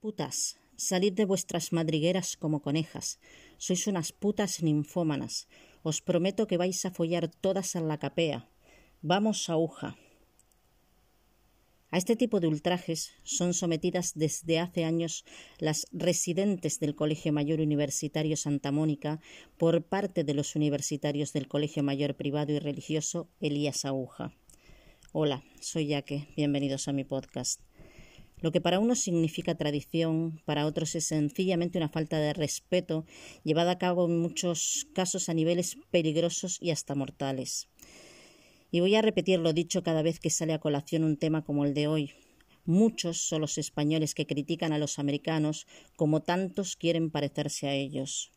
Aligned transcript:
Putas, 0.00 0.58
salid 0.76 1.14
de 1.14 1.24
vuestras 1.24 1.72
madrigueras 1.72 2.36
como 2.36 2.60
conejas. 2.60 3.18
Sois 3.56 3.86
unas 3.86 4.12
putas 4.12 4.62
ninfómanas. 4.62 5.48
Os 5.82 6.02
prometo 6.02 6.46
que 6.46 6.58
vais 6.58 6.84
a 6.84 6.90
follar 6.90 7.28
todas 7.28 7.74
en 7.76 7.88
la 7.88 7.98
capea. 7.98 8.46
Vamos, 9.00 9.48
aguja. 9.48 9.96
A 11.90 11.96
este 11.98 12.14
tipo 12.14 12.40
de 12.40 12.48
ultrajes 12.48 13.12
son 13.22 13.54
sometidas 13.54 14.12
desde 14.14 14.58
hace 14.58 14.84
años 14.84 15.24
las 15.58 15.86
residentes 15.92 16.78
del 16.78 16.94
Colegio 16.94 17.32
Mayor 17.32 17.60
Universitario 17.60 18.36
Santa 18.36 18.70
Mónica 18.72 19.20
por 19.56 19.82
parte 19.84 20.24
de 20.24 20.34
los 20.34 20.56
universitarios 20.56 21.32
del 21.32 21.48
Colegio 21.48 21.82
Mayor 21.82 22.14
Privado 22.16 22.52
y 22.52 22.58
Religioso 22.58 23.30
Elías 23.40 23.86
Aguja. 23.86 24.34
Hola, 25.12 25.42
soy 25.60 25.86
Yaque, 25.86 26.28
bienvenidos 26.36 26.88
a 26.88 26.92
mi 26.92 27.04
podcast. 27.04 27.65
Lo 28.40 28.52
que 28.52 28.60
para 28.60 28.78
unos 28.78 29.00
significa 29.00 29.54
tradición, 29.54 30.42
para 30.44 30.66
otros 30.66 30.94
es 30.94 31.06
sencillamente 31.06 31.78
una 31.78 31.88
falta 31.88 32.18
de 32.18 32.34
respeto 32.34 33.06
llevada 33.44 33.72
a 33.72 33.78
cabo 33.78 34.06
en 34.06 34.18
muchos 34.18 34.86
casos 34.92 35.28
a 35.28 35.34
niveles 35.34 35.78
peligrosos 35.90 36.58
y 36.60 36.70
hasta 36.70 36.94
mortales. 36.94 37.68
Y 38.70 38.80
voy 38.80 38.94
a 38.94 39.02
repetir 39.02 39.38
lo 39.38 39.52
dicho 39.52 39.82
cada 39.82 40.02
vez 40.02 40.20
que 40.20 40.30
sale 40.30 40.52
a 40.52 40.60
colación 40.60 41.04
un 41.04 41.16
tema 41.16 41.44
como 41.44 41.64
el 41.64 41.72
de 41.72 41.86
hoy. 41.86 42.12
Muchos 42.66 43.18
son 43.18 43.40
los 43.40 43.58
españoles 43.58 44.14
que 44.14 44.26
critican 44.26 44.72
a 44.72 44.78
los 44.78 44.98
americanos 44.98 45.66
como 45.96 46.22
tantos 46.22 46.76
quieren 46.76 47.10
parecerse 47.10 47.68
a 47.68 47.74
ellos 47.74 48.32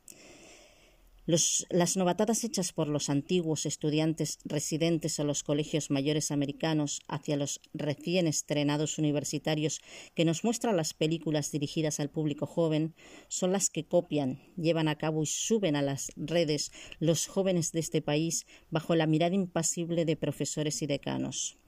las 1.29 1.95
novatadas 1.95 2.43
hechas 2.43 2.73
por 2.73 2.87
los 2.87 3.07
antiguos 3.07 3.67
estudiantes 3.67 4.39
residentes 4.45 5.19
en 5.19 5.27
los 5.27 5.43
colegios 5.43 5.91
mayores 5.91 6.31
americanos 6.31 7.01
hacia 7.07 7.37
los 7.37 7.61
recién 7.71 8.25
estrenados 8.25 8.97
universitarios 8.97 9.79
que 10.15 10.25
nos 10.25 10.43
muestran 10.43 10.75
las 10.75 10.95
películas 10.95 11.51
dirigidas 11.51 11.99
al 11.99 12.09
público 12.09 12.47
joven 12.47 12.95
son 13.27 13.51
las 13.51 13.69
que 13.69 13.85
copian, 13.85 14.41
llevan 14.57 14.87
a 14.87 14.97
cabo 14.97 15.21
y 15.21 15.27
suben 15.27 15.75
a 15.75 15.83
las 15.83 16.11
redes 16.15 16.71
los 16.99 17.27
jóvenes 17.27 17.73
de 17.73 17.81
este 17.81 18.01
país 18.01 18.47
bajo 18.71 18.95
la 18.95 19.05
mirada 19.05 19.35
impasible 19.35 20.05
de 20.05 20.15
profesores 20.15 20.81
y 20.81 20.87
decanos. 20.87 21.59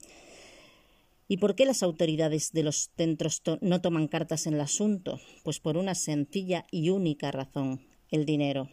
¿Y 1.28 1.36
por 1.36 1.54
qué 1.54 1.66
las 1.66 1.84
autoridades 1.84 2.50
de 2.50 2.64
los 2.64 2.90
centros 2.96 3.42
no 3.60 3.80
toman 3.80 4.08
cartas 4.08 4.48
en 4.48 4.54
el 4.54 4.60
asunto? 4.60 5.20
Pues 5.44 5.60
por 5.60 5.76
una 5.76 5.94
sencilla 5.94 6.66
y 6.72 6.90
única 6.90 7.30
razón, 7.30 7.86
el 8.10 8.26
dinero. 8.26 8.68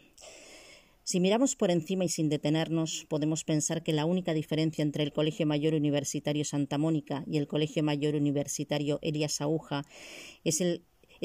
Si 1.10 1.18
miramos 1.18 1.56
por 1.56 1.72
encima 1.72 2.04
y 2.04 2.08
sin 2.08 2.28
detenernos, 2.28 3.04
podemos 3.08 3.42
pensar 3.42 3.82
que 3.82 3.92
la 3.92 4.04
única 4.04 4.32
diferencia 4.32 4.82
entre 4.82 5.02
el 5.02 5.12
Colegio 5.12 5.44
Mayor 5.44 5.74
Universitario 5.74 6.44
Santa 6.44 6.78
Mónica 6.78 7.24
y 7.26 7.38
el 7.38 7.48
Colegio 7.48 7.82
Mayor 7.82 8.14
Universitario 8.14 9.00
Elías 9.02 9.40
Aguja 9.40 9.82
es, 10.44 10.58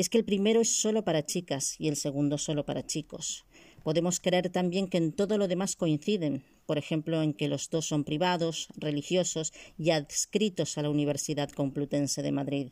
que 0.09 0.17
el 0.17 0.25
primero 0.25 0.59
es 0.61 0.69
solo 0.81 1.03
para 1.03 1.23
chicas 1.27 1.75
y 1.77 1.87
el 1.87 1.97
segundo 1.97 2.39
solo 2.39 2.65
para 2.65 2.87
chicos. 2.87 3.45
Podemos 3.83 4.19
creer 4.19 4.49
también 4.49 4.87
que 4.87 4.97
en 4.97 5.11
todo 5.11 5.37
lo 5.37 5.47
demás 5.47 5.75
coinciden, 5.75 6.43
por 6.65 6.79
ejemplo, 6.79 7.21
en 7.21 7.33
que 7.33 7.47
los 7.47 7.69
dos 7.69 7.85
son 7.85 8.05
privados, 8.05 8.69
religiosos 8.77 9.53
y 9.77 9.91
adscritos 9.91 10.79
a 10.79 10.81
la 10.81 10.89
Universidad 10.89 11.51
Complutense 11.51 12.23
de 12.23 12.31
Madrid, 12.31 12.71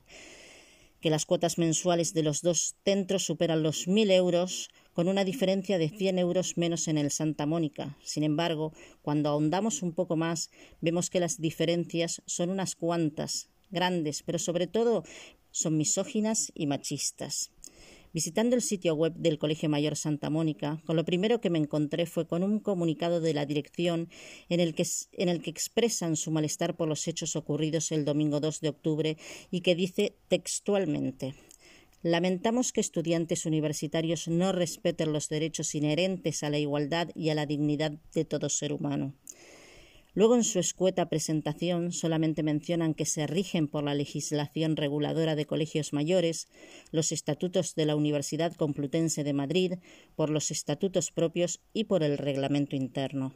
que 1.00 1.12
las 1.12 1.28
cuotas 1.28 1.60
mensuales 1.60 2.16
de 2.16 2.24
los 2.24 2.42
dos 2.42 2.74
centros 2.84 3.24
superan 3.24 3.62
los 3.62 3.88
mil 3.88 4.10
euros, 4.10 4.70
con 4.94 5.08
una 5.08 5.26
diferencia 5.26 5.78
de 5.78 5.90
100 5.90 6.20
euros 6.20 6.58
menos 6.58 6.88
en 6.88 6.98
el 6.98 7.12
Santa 7.12 7.46
Mónica. 7.46 7.98
Sin 8.04 8.24
embargo, 8.24 8.74
cuando 9.02 9.30
ahondamos 9.30 9.82
un 9.82 9.94
poco 9.94 10.16
más, 10.16 10.50
vemos 10.82 11.10
que 11.10 11.20
las 11.20 11.42
diferencias 11.42 12.22
son 12.26 12.50
unas 12.50 12.76
cuantas, 12.76 13.50
grandes, 13.72 14.24
pero 14.24 14.40
sobre 14.40 14.68
todo 14.68 15.04
son 15.52 15.78
misóginas 15.78 16.52
y 16.56 16.68
machistas. 16.68 17.52
Visitando 18.14 18.56
el 18.56 18.62
sitio 18.62 18.94
web 18.94 19.16
del 19.16 19.40
Colegio 19.40 19.70
Mayor 19.70 19.96
Santa 19.96 20.30
Mónica, 20.30 20.80
con 20.86 20.96
lo 20.96 21.04
primero 21.04 21.42
que 21.42 21.50
me 21.50 21.58
encontré 21.58 22.06
fue 22.06 22.28
con 22.28 22.44
un 22.44 22.60
comunicado 22.60 23.22
de 23.22 23.34
la 23.34 23.48
dirección 23.48 24.08
en 24.50 24.60
el, 24.60 24.76
que, 24.76 24.86
en 25.14 25.30
el 25.30 25.42
que 25.42 25.50
expresan 25.50 26.16
su 26.16 26.30
malestar 26.30 26.78
por 26.78 26.88
los 26.88 27.08
hechos 27.08 27.36
ocurridos 27.36 27.92
el 27.92 28.06
domingo 28.06 28.40
2 28.40 28.62
de 28.62 28.70
octubre 28.70 29.18
y 29.50 29.62
que 29.62 29.74
dice 29.74 30.16
textualmente 30.28 31.34
Lamentamos 32.06 32.74
que 32.74 32.82
estudiantes 32.82 33.46
universitarios 33.46 34.28
no 34.28 34.52
respeten 34.52 35.14
los 35.14 35.30
derechos 35.30 35.74
inherentes 35.74 36.44
a 36.44 36.50
la 36.50 36.60
igualdad 36.60 37.08
y 37.16 37.30
a 37.30 37.36
la 37.36 37.46
dignidad 37.46 37.94
de 38.14 38.26
todo 38.26 38.50
ser 38.50 38.74
humano. 38.74 39.14
Luego, 40.14 40.36
en 40.36 40.44
su 40.44 40.60
escueta 40.60 41.08
presentación, 41.08 41.94
solamente 41.94 42.44
mencionan 42.44 42.94
que 42.94 43.06
se 43.06 43.26
rigen 43.26 43.70
por 43.70 43.86
la 43.86 43.96
legislación 43.96 44.76
reguladora 44.76 45.38
de 45.38 45.46
colegios 45.46 45.94
mayores, 45.94 46.50
los 46.92 47.14
estatutos 47.14 47.74
de 47.74 47.86
la 47.86 47.96
Universidad 47.96 48.54
Complutense 48.54 49.24
de 49.24 49.34
Madrid, 49.34 49.74
por 50.18 50.30
los 50.30 50.52
estatutos 50.52 51.10
propios 51.10 51.62
y 51.72 51.86
por 51.86 52.04
el 52.04 52.18
reglamento 52.18 52.76
interno 52.76 53.34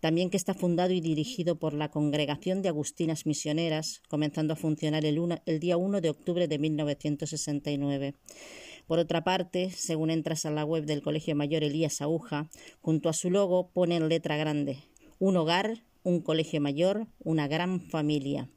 también 0.00 0.30
que 0.30 0.36
está 0.36 0.54
fundado 0.54 0.92
y 0.92 1.00
dirigido 1.00 1.58
por 1.58 1.74
la 1.74 1.90
Congregación 1.90 2.62
de 2.62 2.70
Agustinas 2.70 3.26
Misioneras, 3.26 4.02
comenzando 4.08 4.54
a 4.54 4.56
funcionar 4.56 5.04
el, 5.04 5.60
día 5.60 5.76
1 5.76 6.00
de 6.00 6.10
octubre 6.10 6.48
de 6.48 6.58
1969. 6.58 8.14
Por 8.86 8.98
otra 8.98 9.22
parte, 9.22 9.70
según 9.70 10.10
entras 10.10 10.46
a 10.46 10.50
la 10.50 10.64
web 10.64 10.84
del 10.84 11.02
Colegio 11.02 11.36
Mayor 11.36 11.62
Elías 11.62 12.00
Aguja, 12.00 12.48
junto 12.80 13.08
a 13.08 13.12
su 13.12 13.30
logo 13.30 13.70
pone 13.70 13.96
en 13.96 14.08
letra 14.08 14.36
grande 14.36 14.78
un 15.18 15.36
hogar, 15.36 15.84
un 16.02 16.20
colegio 16.22 16.62
mayor, 16.62 17.06
una 17.18 17.46
gran 17.46 17.80
familia. 17.80 18.48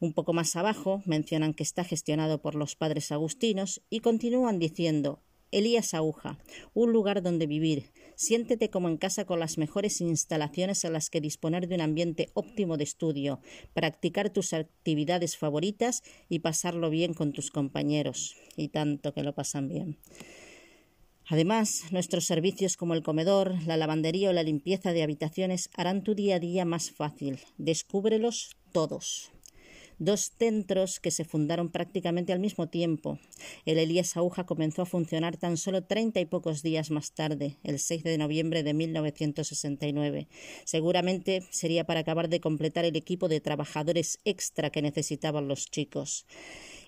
Un 0.00 0.14
poco 0.14 0.32
más 0.32 0.56
abajo 0.56 1.02
mencionan 1.04 1.52
que 1.52 1.62
está 1.62 1.84
gestionado 1.84 2.40
por 2.40 2.54
los 2.54 2.74
padres 2.74 3.12
agustinos 3.12 3.82
y 3.90 4.00
continúan 4.00 4.58
diciendo 4.58 5.20
Elías 5.52 5.92
Aguja, 5.92 6.38
un 6.72 6.90
lugar 6.90 7.22
donde 7.22 7.46
vivir. 7.46 7.92
Siéntete 8.22 8.70
como 8.70 8.88
en 8.88 8.98
casa 8.98 9.24
con 9.24 9.40
las 9.40 9.58
mejores 9.58 10.00
instalaciones 10.00 10.84
a 10.84 10.90
las 10.90 11.10
que 11.10 11.20
disponer 11.20 11.66
de 11.66 11.74
un 11.74 11.80
ambiente 11.80 12.30
óptimo 12.34 12.76
de 12.76 12.84
estudio, 12.84 13.40
practicar 13.74 14.30
tus 14.30 14.52
actividades 14.52 15.36
favoritas 15.36 16.04
y 16.28 16.38
pasarlo 16.38 16.88
bien 16.88 17.14
con 17.14 17.32
tus 17.32 17.50
compañeros. 17.50 18.36
Y 18.56 18.68
tanto 18.68 19.12
que 19.12 19.24
lo 19.24 19.34
pasan 19.34 19.68
bien. 19.68 19.98
Además, 21.26 21.86
nuestros 21.90 22.24
servicios 22.24 22.76
como 22.76 22.94
el 22.94 23.02
comedor, 23.02 23.60
la 23.66 23.76
lavandería 23.76 24.30
o 24.30 24.32
la 24.32 24.44
limpieza 24.44 24.92
de 24.92 25.02
habitaciones 25.02 25.68
harán 25.76 26.04
tu 26.04 26.14
día 26.14 26.36
a 26.36 26.38
día 26.38 26.64
más 26.64 26.92
fácil. 26.92 27.40
Descúbrelos 27.58 28.56
todos 28.70 29.32
dos 29.98 30.32
centros 30.38 31.00
que 31.00 31.10
se 31.10 31.24
fundaron 31.24 31.70
prácticamente 31.70 32.32
al 32.32 32.40
mismo 32.40 32.68
tiempo. 32.68 33.18
El 33.66 33.78
Elías 33.78 34.16
Aguja 34.16 34.44
comenzó 34.44 34.82
a 34.82 34.86
funcionar 34.86 35.36
tan 35.36 35.56
solo 35.56 35.84
treinta 35.84 36.20
y 36.20 36.26
pocos 36.26 36.62
días 36.62 36.90
más 36.90 37.12
tarde, 37.12 37.56
el 37.62 37.78
6 37.78 38.04
de 38.04 38.18
noviembre 38.18 38.62
de 38.62 38.74
1969. 38.74 40.28
Seguramente 40.64 41.42
sería 41.50 41.84
para 41.84 42.00
acabar 42.00 42.28
de 42.28 42.40
completar 42.40 42.84
el 42.84 42.96
equipo 42.96 43.28
de 43.28 43.40
trabajadores 43.40 44.18
extra 44.24 44.70
que 44.70 44.82
necesitaban 44.82 45.48
los 45.48 45.70
chicos 45.70 46.26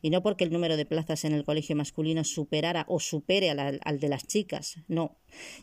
y 0.04 0.10
no 0.10 0.22
porque 0.22 0.44
el 0.44 0.52
número 0.52 0.76
de 0.76 0.84
plazas 0.84 1.24
en 1.24 1.32
el 1.32 1.44
colegio 1.44 1.74
masculino 1.74 2.24
superara 2.24 2.84
o 2.90 3.00
supere 3.00 3.48
al, 3.48 4.00
de 4.00 4.08
las 4.10 4.26
chicas, 4.26 4.76
no, 4.86 5.16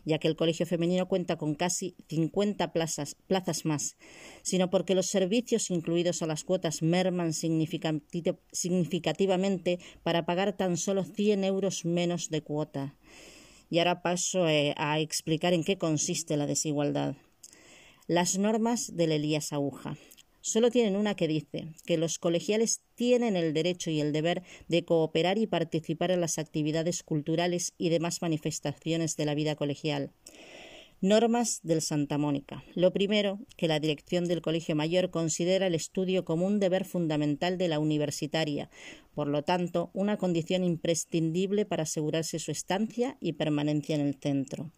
ya 0.03 0.17
que 0.17 0.27
el 0.27 0.35
colegio 0.35 0.65
femenino 0.65 1.07
cuenta 1.07 1.37
con 1.37 1.53
casi 1.53 1.95
50 2.09 2.73
plazas, 2.73 3.15
plazas 3.27 3.65
más, 3.65 3.97
sino 4.41 4.71
porque 4.71 4.95
los 4.95 5.05
servicios 5.05 5.69
incluidos 5.69 6.23
a 6.23 6.25
las 6.25 6.43
cuotas 6.43 6.81
merman 6.81 7.33
significativamente 7.33 9.77
para 10.01 10.25
pagar 10.25 10.57
tan 10.57 10.75
solo 10.75 11.03
100 11.03 11.43
euros 11.43 11.85
menos 11.85 12.31
de 12.31 12.41
cuota. 12.41 12.95
Y 13.69 13.77
ahora 13.77 14.01
paso 14.01 14.49
eh, 14.49 14.73
a 14.75 14.99
explicar 14.99 15.53
en 15.53 15.63
qué 15.63 15.77
consiste 15.77 16.35
la 16.35 16.47
desigualdad. 16.47 17.13
Las 18.07 18.39
normas 18.39 18.97
del 18.97 19.11
Elías 19.11 19.53
Aguja. 19.53 19.97
Solo 20.41 20.71
tienen 20.71 20.95
una 20.95 21.15
que 21.15 21.27
dice 21.27 21.67
que 21.85 21.97
los 21.97 22.17
colegiales 22.17 22.81
tienen 22.95 23.35
el 23.35 23.53
derecho 23.53 23.91
y 23.91 24.01
el 24.01 24.11
deber 24.11 24.41
de 24.67 24.83
cooperar 24.83 25.37
y 25.37 25.47
participar 25.47 26.11
en 26.11 26.21
las 26.21 26.39
actividades 26.39 27.03
culturales 27.03 27.73
y 27.77 27.89
demás 27.89 28.21
manifestaciones 28.21 29.17
de 29.17 29.25
la 29.25 29.35
vida 29.35 29.55
colegial. 29.55 30.11
Normas 31.03 31.61
del 31.63 31.81
Santa 31.81 32.19
Mónica. 32.19 32.63
Lo 32.75 32.93
primero, 32.93 33.39
que 33.57 33.67
la 33.67 33.79
dirección 33.79 34.25
del 34.25 34.43
Colegio 34.43 34.75
Mayor 34.75 35.09
considera 35.09 35.65
el 35.65 35.73
estudio 35.73 36.25
como 36.25 36.45
un 36.45 36.59
deber 36.59 36.85
fundamental 36.85 37.57
de 37.57 37.67
la 37.67 37.79
universitaria, 37.79 38.69
por 39.15 39.27
lo 39.27 39.41
tanto, 39.41 39.89
una 39.93 40.17
condición 40.17 40.63
imprescindible 40.63 41.65
para 41.65 41.83
asegurarse 41.83 42.37
su 42.37 42.51
estancia 42.51 43.17
y 43.19 43.33
permanencia 43.33 43.95
en 43.95 44.01
el 44.01 44.13
centro. 44.13 44.71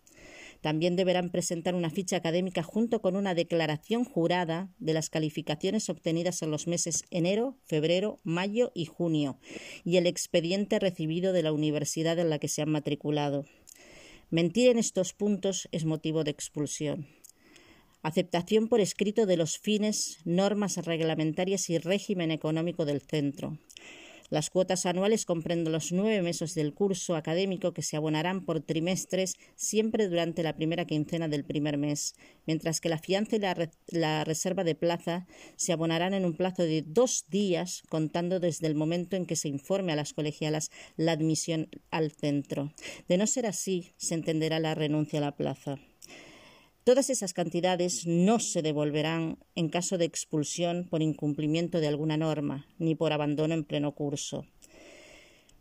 También 0.64 0.96
deberán 0.96 1.30
presentar 1.30 1.76
una 1.76 1.90
ficha 1.90 2.16
académica 2.16 2.64
junto 2.64 3.02
con 3.02 3.18
una 3.18 3.36
declaración 3.36 4.06
jurada 4.06 4.74
de 4.80 4.94
las 4.94 5.10
calificaciones 5.10 5.90
obtenidas 5.90 6.42
en 6.42 6.52
los 6.52 6.68
meses 6.68 7.04
enero, 7.12 7.58
febrero, 7.66 8.22
mayo 8.24 8.72
y 8.74 8.86
junio 8.86 9.38
y 9.84 9.98
el 9.98 10.08
expediente 10.08 10.80
recibido 10.80 11.34
de 11.34 11.44
la 11.44 11.52
universidad 11.52 12.18
en 12.18 12.30
la 12.30 12.40
que 12.40 12.48
se 12.48 12.62
han 12.62 12.70
matriculado. 12.70 13.44
Mentir 14.30 14.70
en 14.70 14.80
estos 14.80 15.12
puntos 15.12 15.68
es 15.74 15.84
motivo 15.84 16.24
de 16.24 16.32
expulsión. 16.32 17.08
Aceptación 18.02 18.70
por 18.70 18.80
escrito 18.80 19.26
de 19.26 19.36
los 19.36 19.58
fines, 19.58 20.20
normas 20.24 20.78
reglamentarias 20.78 21.70
y 21.70 21.78
régimen 21.78 22.32
económico 22.32 22.86
del 22.86 23.02
centro 23.02 23.58
Las 24.34 24.50
cuotas 24.50 24.88
anuales 24.88 25.26
comprenden 25.26 25.72
los 25.72 25.92
nueve 25.92 26.24
meses 26.24 26.56
del 26.56 26.74
curso 26.74 27.16
académico 27.16 27.72
que 27.72 27.84
se 27.84 27.98
abonarán 27.98 28.44
por 28.46 28.62
trimestres 28.62 29.36
siempre 29.56 30.08
durante 30.08 30.42
la 30.42 30.56
primera 30.56 30.86
quincena 30.86 31.28
del 31.28 31.46
primer 31.46 31.78
mes, 31.78 32.16
mientras 32.48 32.82
que 32.82 32.90
la 32.90 32.98
fianza 32.98 33.36
y 33.36 33.40
la, 33.92 34.24
reserva 34.24 34.64
de 34.64 34.74
plaza 34.74 35.28
se 35.56 35.72
abonarán 35.72 36.16
en 36.16 36.26
un 36.26 36.34
plazo 36.34 36.64
de 36.64 36.82
dos 36.82 37.26
días, 37.30 37.84
contando 37.90 38.40
desde 38.40 38.66
el 38.66 38.74
momento 38.74 39.16
en 39.16 39.28
que 39.28 39.36
se 39.36 39.50
informe 39.50 39.92
a 39.92 39.98
las 39.98 40.14
colegialas 40.14 40.72
la 40.98 41.12
admisión 41.12 41.70
al 41.92 42.12
centro. 42.12 42.74
De 43.08 43.20
no 43.20 43.28
ser 43.28 43.46
así, 43.46 43.94
se 43.98 44.16
entenderá 44.16 44.60
la 44.60 44.74
renuncia 44.74 45.20
a 45.20 45.22
la 45.22 45.36
plaza. 45.36 45.78
Todas 46.84 47.10
esas 47.10 47.34
cantidades 47.34 48.06
no 48.06 48.40
se 48.40 48.62
devolverán 48.62 49.38
en 49.56 49.70
caso 49.70 49.98
de 49.98 50.04
expulsión 50.04 50.86
por 50.90 51.02
incumplimiento 51.02 51.80
de 51.80 51.88
alguna 51.88 52.18
norma, 52.18 52.68
ni 52.78 52.94
por 52.94 53.14
abandono 53.14 53.54
en 53.54 53.64
pleno 53.64 53.94
curso. 53.94 54.46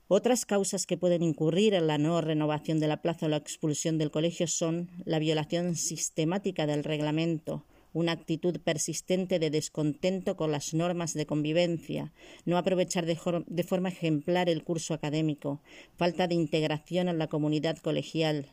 Otras 0.08 0.44
causas 0.44 0.84
que 0.84 0.96
pueden 0.96 1.22
incurrir 1.22 1.74
en 1.74 1.86
la 1.86 1.96
no 1.96 2.20
renovación 2.20 2.80
de 2.80 2.88
la 2.88 3.02
plaza 3.02 3.26
o 3.26 3.28
la 3.28 3.36
expulsión 3.36 3.98
del 3.98 4.10
colegio 4.10 4.48
son 4.48 4.90
la 5.04 5.20
violación 5.20 5.76
sistemática 5.76 6.66
del 6.66 6.82
reglamento, 6.82 7.64
una 7.92 8.12
actitud 8.12 8.58
persistente 8.60 9.38
de 9.38 9.50
descontento 9.50 10.36
con 10.36 10.50
las 10.50 10.74
normas 10.74 11.14
de 11.14 11.26
convivencia, 11.26 12.12
no 12.44 12.58
aprovechar 12.58 13.06
de, 13.06 13.64
forma 13.64 13.88
ejemplar 13.90 14.48
el 14.48 14.64
curso 14.64 14.92
académico, 14.92 15.60
falta 15.96 16.26
de 16.26 16.34
integración 16.34 17.08
en 17.08 17.18
la 17.18 17.28
comunidad 17.28 17.78
colegial, 17.78 18.48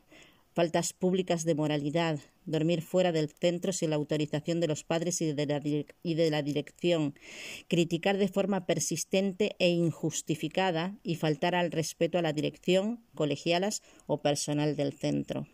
faltas 0.59 0.91
públicas 0.91 1.45
de 1.45 1.55
moralidad, 1.55 2.19
dormir 2.43 2.81
fuera 2.81 3.13
del 3.13 3.29
centro 3.29 3.71
sin 3.71 3.91
la 3.91 3.95
autorización 3.95 4.59
de 4.59 4.67
los 4.67 4.83
padres 4.83 5.21
y 5.21 5.31
de, 5.31 6.29
la, 6.29 6.41
dirección, 6.41 7.15
criticar 7.69 8.17
de 8.17 8.27
forma 8.27 8.65
persistente 8.65 9.55
e 9.59 9.69
injustificada 9.69 10.97
y 11.01 11.15
faltar 11.15 11.55
al 11.55 11.71
respeto 11.71 12.17
a 12.17 12.21
la 12.21 12.33
dirección, 12.33 12.99
colegialas 13.15 13.83
o 14.05 14.21
personal 14.21 14.75
del 14.75 14.91
centro 14.91 15.47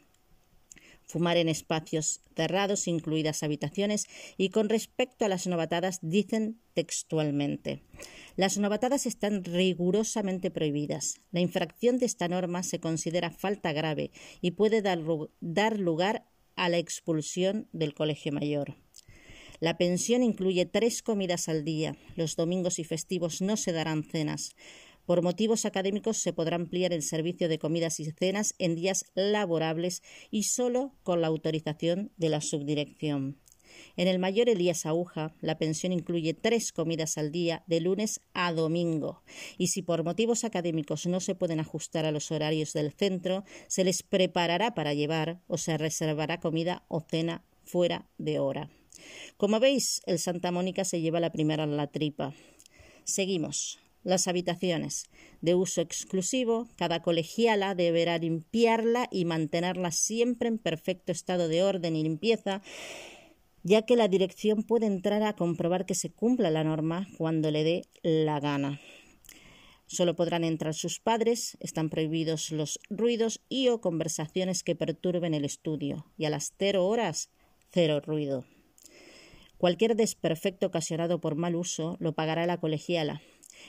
fumar 1.07 1.37
en 1.37 1.49
espacios 1.49 2.21
cerrados, 2.35 2.87
incluidas 2.87 3.43
habitaciones, 3.43 4.05
y 4.37 4.49
con 4.49 4.69
respecto 4.69 5.25
a 5.25 5.29
las 5.29 5.47
novatadas 5.47 5.99
dicen 6.01 6.59
textualmente 6.73 7.81
las 8.35 8.57
novatadas 8.57 9.05
están 9.05 9.43
rigurosamente 9.43 10.51
prohibidas. 10.51 11.21
La 11.31 11.39
infracción 11.39 11.97
de 11.97 12.05
esta 12.05 12.27
norma 12.27 12.63
se 12.63 12.79
considera 12.79 13.31
falta 13.31 13.71
grave 13.71 14.11
y 14.41 14.51
puede 14.51 14.81
dar, 14.81 15.01
dar 15.39 15.79
lugar 15.79 16.25
a 16.55 16.69
la 16.69 16.77
expulsión 16.77 17.67
del 17.71 17.93
colegio 17.93 18.31
mayor. 18.31 18.75
La 19.61 19.77
pensión 19.77 20.21
incluye 20.21 20.65
tres 20.65 21.01
comidas 21.01 21.47
al 21.47 21.63
día. 21.63 21.95
Los 22.17 22.35
domingos 22.35 22.77
y 22.77 22.83
festivos 22.83 23.41
no 23.41 23.55
se 23.55 23.71
darán 23.71 24.03
cenas. 24.03 24.53
Por 25.05 25.21
motivos 25.21 25.65
académicos 25.65 26.17
se 26.17 26.33
podrá 26.33 26.55
ampliar 26.55 26.93
el 26.93 27.03
servicio 27.03 27.47
de 27.47 27.59
comidas 27.59 27.99
y 27.99 28.11
cenas 28.11 28.55
en 28.57 28.75
días 28.75 29.05
laborables 29.13 30.01
y 30.31 30.43
solo 30.43 30.95
con 31.03 31.21
la 31.21 31.27
autorización 31.27 32.11
de 32.17 32.29
la 32.29 32.41
subdirección. 32.41 33.37
En 33.97 34.07
el 34.07 34.19
mayor 34.19 34.49
Elías 34.49 34.85
Aguja, 34.85 35.33
la 35.41 35.57
pensión 35.57 35.91
incluye 35.91 36.33
tres 36.33 36.71
comidas 36.71 37.17
al 37.17 37.31
día 37.31 37.63
de 37.67 37.79
lunes 37.81 38.21
a 38.33 38.51
domingo. 38.53 39.21
Y 39.57 39.67
si 39.67 39.81
por 39.81 40.03
motivos 40.03 40.43
académicos 40.43 41.05
no 41.05 41.19
se 41.19 41.35
pueden 41.35 41.59
ajustar 41.59 42.05
a 42.05 42.11
los 42.11 42.31
horarios 42.31 42.73
del 42.73 42.91
centro, 42.91 43.43
se 43.67 43.83
les 43.83 44.03
preparará 44.03 44.73
para 44.75 44.93
llevar 44.93 45.41
o 45.47 45.57
se 45.57 45.77
reservará 45.77 46.39
comida 46.39 46.85
o 46.87 47.01
cena 47.01 47.43
fuera 47.63 48.07
de 48.17 48.39
hora. 48.39 48.69
Como 49.37 49.59
veis, 49.59 50.01
el 50.05 50.19
Santa 50.19 50.51
Mónica 50.51 50.85
se 50.85 51.01
lleva 51.01 51.19
la 51.19 51.31
primera 51.31 51.63
en 51.63 51.77
la 51.77 51.87
tripa. 51.87 52.33
Seguimos. 53.03 53.84
Las 54.05 54.27
habitaciones 54.27 55.09
de 55.41 55.55
uso 55.55 55.81
exclusivo, 55.81 56.69
cada 56.75 57.01
colegiala 57.01 57.73
deberá 57.73 58.19
limpiarla 58.19 59.07
y 59.11 59.25
mantenerla 59.25 59.91
siempre 59.91 60.47
en 60.47 60.59
perfecto 60.59 61.11
estado 61.11 61.47
de 61.47 61.63
orden 61.63 61.95
y 61.95 62.03
limpieza, 62.03 62.61
ya 63.63 63.81
que 63.81 63.95
la 63.95 64.07
dirección 64.07 64.61
puede 64.61 64.85
entrar 64.85 65.23
a 65.23 65.33
comprobar 65.33 65.87
que 65.87 65.95
se 65.95 66.11
cumpla 66.11 66.51
la 66.51 66.63
norma 66.63 67.07
cuando 67.17 67.49
le 67.49 67.63
dé 67.63 67.85
la 68.03 68.39
gana. 68.39 68.79
Solo 69.87 70.15
podrán 70.15 70.43
entrar 70.43 70.75
sus 70.75 70.99
padres, 70.99 71.57
están 71.59 71.89
prohibidos 71.89 72.51
los 72.51 72.79
ruidos 72.91 73.41
y 73.49 73.69
o 73.69 73.81
conversaciones 73.81 74.61
que 74.61 74.75
perturben 74.75 75.33
el 75.33 75.45
estudio, 75.45 76.05
y 76.15 76.25
a 76.25 76.29
las 76.29 76.53
cero 76.59 76.85
horas, 76.85 77.31
cero 77.71 78.01
ruido. 78.01 78.45
Cualquier 79.57 79.95
desperfecto 79.95 80.67
ocasionado 80.67 81.19
por 81.19 81.35
mal 81.35 81.55
uso 81.55 81.97
lo 81.99 82.13
pagará 82.13 82.45
la 82.45 82.59
colegiala, 82.59 83.23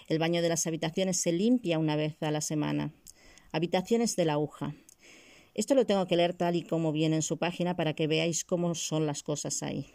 el 0.08 0.18
baño 0.18 0.42
de 0.42 0.48
las 0.48 0.66
habitaciones 0.66 1.20
se 1.20 1.32
limpia 1.32 1.78
una 1.78 1.96
vez 1.96 2.22
a 2.22 2.30
la 2.30 2.40
semana. 2.40 2.92
Habitaciones 3.52 4.16
de 4.16 4.24
la 4.24 4.34
aguja. 4.34 4.74
Esto 5.54 5.74
lo 5.74 5.86
tengo 5.86 6.06
que 6.06 6.16
leer 6.16 6.34
tal 6.34 6.54
y 6.54 6.62
como 6.62 6.92
viene 6.92 7.16
en 7.16 7.22
su 7.22 7.38
página 7.38 7.76
para 7.76 7.94
que 7.94 8.06
veáis 8.06 8.44
cómo 8.44 8.74
son 8.74 9.06
las 9.06 9.22
cosas 9.22 9.62
ahí. 9.62 9.86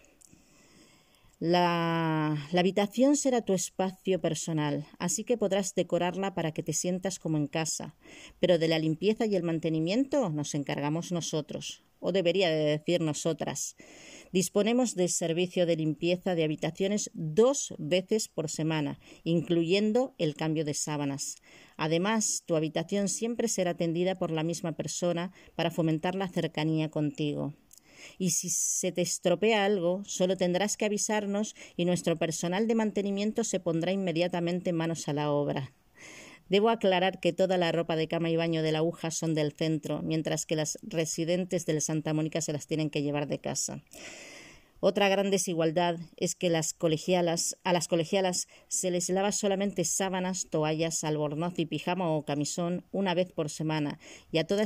La, 1.38 2.38
la, 2.52 2.60
habitación 2.60 3.16
será 3.16 3.42
tu 3.42 3.54
espacio 3.54 4.22
personal, 4.22 4.86
así 5.00 5.24
que 5.24 5.38
podrás 5.38 5.74
decorarla 5.74 6.36
para 6.36 6.52
que 6.52 6.62
te 6.62 6.72
sientas 6.72 7.18
como 7.18 7.38
en 7.38 7.48
casa, 7.48 7.96
pero 8.40 8.60
de 8.60 8.68
la 8.68 8.78
limpieza 8.78 9.26
y 9.26 9.36
el 9.36 9.42
mantenimiento 9.42 10.30
nos 10.30 10.54
encargamos 10.54 11.12
nosotros, 11.12 11.84
o 12.00 12.12
debería 12.12 12.50
de 12.50 12.64
decir 12.64 13.02
nosotras. 13.02 13.76
Disponemos 14.32 14.96
de 14.96 15.10
servicio 15.10 15.66
de 15.66 15.76
limpieza 15.76 16.36
de 16.36 16.44
habitaciones 16.46 17.12
dos 17.14 17.74
veces 17.78 18.30
por 18.30 18.50
semana, 18.50 19.00
incluyendo 19.24 20.16
el 20.18 20.36
cambio 20.36 20.64
de 20.64 20.74
sábanas. 20.74 21.36
Además, 21.76 22.44
tu 22.46 22.56
habitación 22.56 23.10
siempre 23.10 23.50
será 23.50 23.72
atendida 23.72 24.16
por 24.16 24.32
la 24.32 24.44
misma 24.44 24.72
persona 24.72 25.34
para 25.56 25.72
fomentar 25.72 26.16
la 26.16 26.30
cercanía 26.30 26.90
contigo. 26.90 27.54
Y 28.18 28.32
si 28.32 28.50
se 28.50 28.92
te 28.92 29.02
estropea 29.02 29.66
algo, 29.66 30.02
solo 30.06 30.38
tendrás 30.38 30.78
que 30.78 30.86
avisarnos 30.86 31.56
y 31.76 31.86
nuestro 31.86 32.18
personal 32.18 32.68
de 32.68 32.76
mantenimiento 32.76 33.44
se 33.44 33.60
pondrá 33.60 33.92
inmediatamente 33.92 34.74
manos 34.74 35.08
a 35.08 35.14
la 35.14 35.32
obra. 35.32 35.74
Debo 36.52 36.70
aclarar 36.70 37.22
que 37.22 37.32
toda 37.32 37.58
la 37.58 37.72
ropa 37.72 37.96
de 37.96 38.10
cama 38.10 38.30
y 38.30 38.36
baño 38.36 38.62
de 38.62 38.74
la 38.74 38.80
aguja 38.80 39.10
son 39.10 39.34
del 39.34 39.54
centro, 39.54 40.02
mientras 40.02 40.46
que 40.46 40.58
las 40.58 40.78
residentes 40.84 41.66
del 41.66 41.80
Santa 41.80 42.14
Mónica 42.14 42.42
se 42.42 42.52
las 42.52 42.68
tienen 42.68 42.90
que 42.90 43.02
llevar 43.02 43.30
de 43.30 43.40
casa. 43.40 43.82
Otra 44.84 45.10
gran 45.10 45.30
desigualdad 45.30 46.00
es 46.18 46.34
que 46.34 46.50
las 46.50 46.74
colegialas, 46.74 47.56
a 47.64 47.72
las 47.72 47.88
colegialas 47.88 48.48
se 48.68 48.90
les 48.90 49.10
lava 49.10 49.32
solamente 49.32 49.86
sábanas, 49.86 50.48
toallas, 50.50 51.04
albornoz 51.04 51.60
y 51.60 51.68
pijama 51.68 52.10
o 52.10 52.26
camisón 52.26 52.84
una 52.92 53.14
vez 53.14 53.32
por 53.32 53.52
semana 53.52 54.00
y, 54.32 54.44
toda 54.44 54.64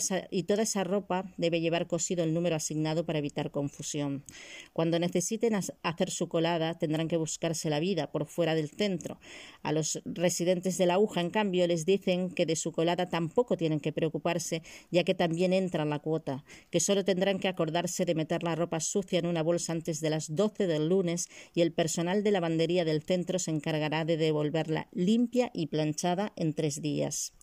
esa, 0.64 0.84
ropa 0.86 1.26
debe 1.36 1.60
llevar 1.60 1.88
cosido 1.88 2.24
el 2.24 2.34
número 2.34 2.56
asignado 2.56 3.06
para 3.06 3.20
evitar 3.20 3.52
confusión. 3.52 4.24
Cuando 4.72 5.00
necesiten 5.00 5.54
hacer 5.54 6.10
su 6.12 6.30
colada 6.30 6.76
tendrán 6.76 7.10
que 7.10 7.18
buscarse 7.18 7.70
la 7.70 7.82
vida 7.82 8.10
por 8.14 8.26
fuera 8.26 8.56
del 8.56 8.70
centro. 8.70 9.20
A 9.64 9.74
los 9.74 10.02
residentes 10.06 10.78
de 10.78 10.86
la 10.86 10.94
aguja, 10.94 11.20
en 11.20 11.30
cambio, 11.30 11.68
les 11.68 11.86
dicen 11.86 12.30
que 12.30 12.46
de 12.46 12.56
su 12.56 12.72
colada 12.72 13.10
tampoco 13.10 13.58
tienen 13.58 13.82
que 13.82 13.92
preocuparse, 13.92 14.64
ya 14.92 15.04
que 15.04 15.14
también 15.14 15.52
entra 15.52 15.84
la 15.84 16.00
cuota, 16.00 16.46
que 16.70 16.80
solo 16.80 17.04
tendrán 17.04 17.40
que 17.40 17.50
acordarse 17.50 18.06
de 18.06 18.16
meter 18.16 18.44
la 18.44 18.56
ropa 18.56 18.80
sucia 18.80 19.20
en 19.20 19.26
una 19.26 19.44
bolsa 19.44 19.74
antes 19.74 20.00
de 20.00 20.05
de 20.06 20.12
las 20.12 20.36
12 20.36 20.68
del 20.68 20.88
lunes 20.88 21.30
y 21.56 21.62
el 21.62 21.74
personal 21.74 22.24
de 22.24 22.30
lavandería 22.30 22.86
del 22.86 23.02
centro 23.02 23.40
se 23.40 23.50
encargará 23.50 24.06
de 24.06 24.18
devolverla 24.18 24.88
limpia 24.92 25.50
y 25.52 25.66
planchada 25.66 26.32
en 26.36 26.54
tres 26.54 26.80
días. 26.80 27.34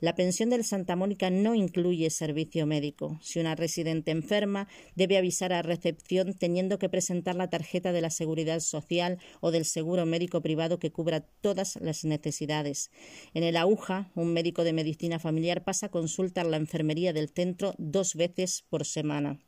La 0.00 0.14
pensión 0.14 0.48
del 0.48 0.64
Santa 0.64 0.96
Mónica 0.96 1.28
no 1.28 1.54
incluye 1.54 2.08
servicio 2.08 2.66
médico. 2.66 3.18
Si 3.22 3.38
una 3.38 3.54
residente 3.54 4.10
enferma, 4.10 4.66
debe 4.94 5.18
avisar 5.18 5.52
a 5.52 5.60
recepción 5.60 6.32
teniendo 6.32 6.78
que 6.78 6.88
presentar 6.88 7.36
la 7.36 7.50
tarjeta 7.50 7.92
de 7.92 8.00
la 8.00 8.08
Seguridad 8.08 8.60
Social 8.60 9.18
o 9.40 9.50
del 9.50 9.66
seguro 9.66 10.06
médico 10.06 10.40
privado 10.40 10.78
que 10.78 10.90
cubra 10.90 11.20
todas 11.20 11.76
las 11.82 12.04
necesidades. 12.04 12.90
En 13.34 13.44
el 13.44 13.58
AUJA, 13.58 14.10
un 14.14 14.32
médico 14.32 14.64
de 14.64 14.72
medicina 14.72 15.18
familiar 15.18 15.64
pasa 15.64 15.86
a 15.86 15.90
consultar 15.90 16.46
la 16.46 16.56
enfermería 16.56 17.12
del 17.12 17.28
centro 17.28 17.74
dos 17.76 18.14
veces 18.14 18.64
por 18.70 18.86
semana. 18.86 19.38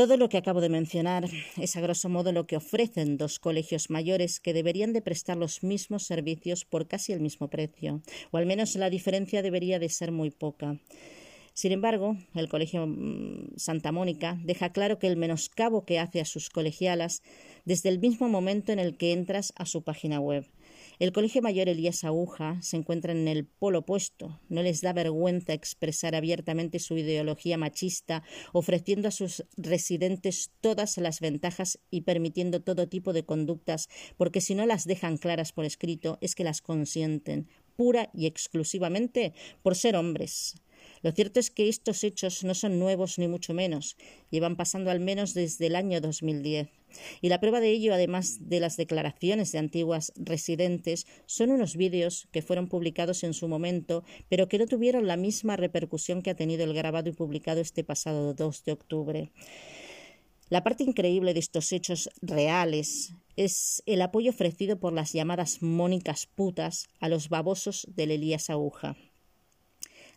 Todo 0.00 0.16
lo 0.16 0.30
que 0.30 0.38
acabo 0.38 0.62
de 0.62 0.70
mencionar 0.70 1.28
es 1.58 1.76
a 1.76 1.82
grosso 1.82 2.08
modo 2.08 2.32
lo 2.32 2.46
que 2.46 2.56
ofrecen 2.56 3.18
dos 3.18 3.38
colegios 3.38 3.90
mayores 3.90 4.40
que 4.40 4.54
deberían 4.54 4.94
de 4.94 5.02
prestar 5.02 5.36
los 5.36 5.62
mismos 5.62 6.04
servicios 6.04 6.64
por 6.64 6.88
casi 6.88 7.12
el 7.12 7.20
mismo 7.20 7.48
precio, 7.48 8.00
o 8.30 8.38
al 8.38 8.46
menos 8.46 8.74
la 8.76 8.88
diferencia 8.88 9.42
debería 9.42 9.78
de 9.78 9.90
ser 9.90 10.10
muy 10.10 10.30
poca. 10.30 10.78
Sin 11.52 11.72
embargo, 11.72 12.16
el 12.34 12.48
Colegio 12.48 12.86
mm, 12.86 13.58
Santa 13.58 13.92
Mónica 13.92 14.38
deja 14.42 14.72
claro 14.72 14.98
que 14.98 15.06
el 15.06 15.18
menoscabo 15.18 15.84
que 15.84 15.98
hace 15.98 16.22
a 16.22 16.24
sus 16.24 16.48
colegialas 16.48 17.22
desde 17.66 17.90
el 17.90 17.98
mismo 17.98 18.26
momento 18.26 18.72
en 18.72 18.78
el 18.78 18.96
que 18.96 19.12
entras 19.12 19.52
a 19.56 19.66
su 19.66 19.82
página 19.82 20.18
web. 20.18 20.46
El 21.00 21.12
Colegio 21.12 21.40
Mayor 21.40 21.70
Elías 21.70 22.04
Aguja 22.04 22.58
se 22.60 22.76
encuentra 22.76 23.12
en 23.12 23.26
el 23.26 23.46
polo 23.46 23.78
opuesto. 23.78 24.38
No 24.50 24.62
les 24.62 24.82
da 24.82 24.92
vergüenza 24.92 25.54
expresar 25.54 26.14
abiertamente 26.14 26.78
su 26.78 26.98
ideología 26.98 27.56
machista, 27.56 28.22
ofreciendo 28.52 29.08
a 29.08 29.10
sus 29.10 29.46
residentes 29.56 30.50
todas 30.60 30.98
las 30.98 31.20
ventajas 31.20 31.80
y 31.90 32.02
permitiendo 32.02 32.60
todo 32.60 32.86
tipo 32.86 33.14
de 33.14 33.24
conductas, 33.24 33.88
porque 34.18 34.42
si 34.42 34.54
no 34.54 34.66
las 34.66 34.84
dejan 34.84 35.16
claras 35.16 35.52
por 35.52 35.64
escrito 35.64 36.18
es 36.20 36.34
que 36.34 36.44
las 36.44 36.60
consienten, 36.60 37.48
pura 37.76 38.10
y 38.12 38.26
exclusivamente 38.26 39.32
por 39.62 39.76
ser 39.76 39.96
hombres. 39.96 40.56
Lo 41.02 41.12
cierto 41.12 41.40
es 41.40 41.50
que 41.50 41.68
estos 41.68 42.04
hechos 42.04 42.44
no 42.44 42.54
son 42.54 42.78
nuevos 42.78 43.18
ni 43.18 43.26
mucho 43.26 43.54
menos, 43.54 43.96
llevan 44.30 44.56
pasando 44.56 44.90
al 44.90 45.00
menos 45.00 45.32
desde 45.32 45.66
el 45.66 45.76
año 45.76 46.00
2010. 46.00 46.68
Y 47.22 47.28
la 47.28 47.40
prueba 47.40 47.60
de 47.60 47.70
ello, 47.70 47.94
además 47.94 48.36
de 48.40 48.60
las 48.60 48.76
declaraciones 48.76 49.52
de 49.52 49.58
antiguas 49.58 50.12
residentes, 50.16 51.06
son 51.26 51.50
unos 51.50 51.76
vídeos 51.76 52.28
que 52.32 52.42
fueron 52.42 52.68
publicados 52.68 53.24
en 53.24 53.32
su 53.32 53.48
momento, 53.48 54.04
pero 54.28 54.48
que 54.48 54.58
no 54.58 54.66
tuvieron 54.66 55.06
la 55.06 55.16
misma 55.16 55.56
repercusión 55.56 56.22
que 56.22 56.30
ha 56.30 56.36
tenido 56.36 56.64
el 56.64 56.74
grabado 56.74 57.08
y 57.08 57.12
publicado 57.12 57.60
este 57.60 57.84
pasado 57.84 58.34
2 58.34 58.64
de 58.64 58.72
octubre. 58.72 59.32
La 60.50 60.64
parte 60.64 60.82
increíble 60.82 61.32
de 61.32 61.40
estos 61.40 61.70
hechos 61.72 62.10
reales 62.20 63.14
es 63.36 63.82
el 63.86 64.02
apoyo 64.02 64.30
ofrecido 64.30 64.80
por 64.80 64.92
las 64.92 65.12
llamadas 65.12 65.62
mónicas 65.62 66.26
putas 66.26 66.88
a 66.98 67.08
los 67.08 67.28
babosos 67.28 67.86
del 67.94 68.10
Elías 68.10 68.50
Aguja. 68.50 68.96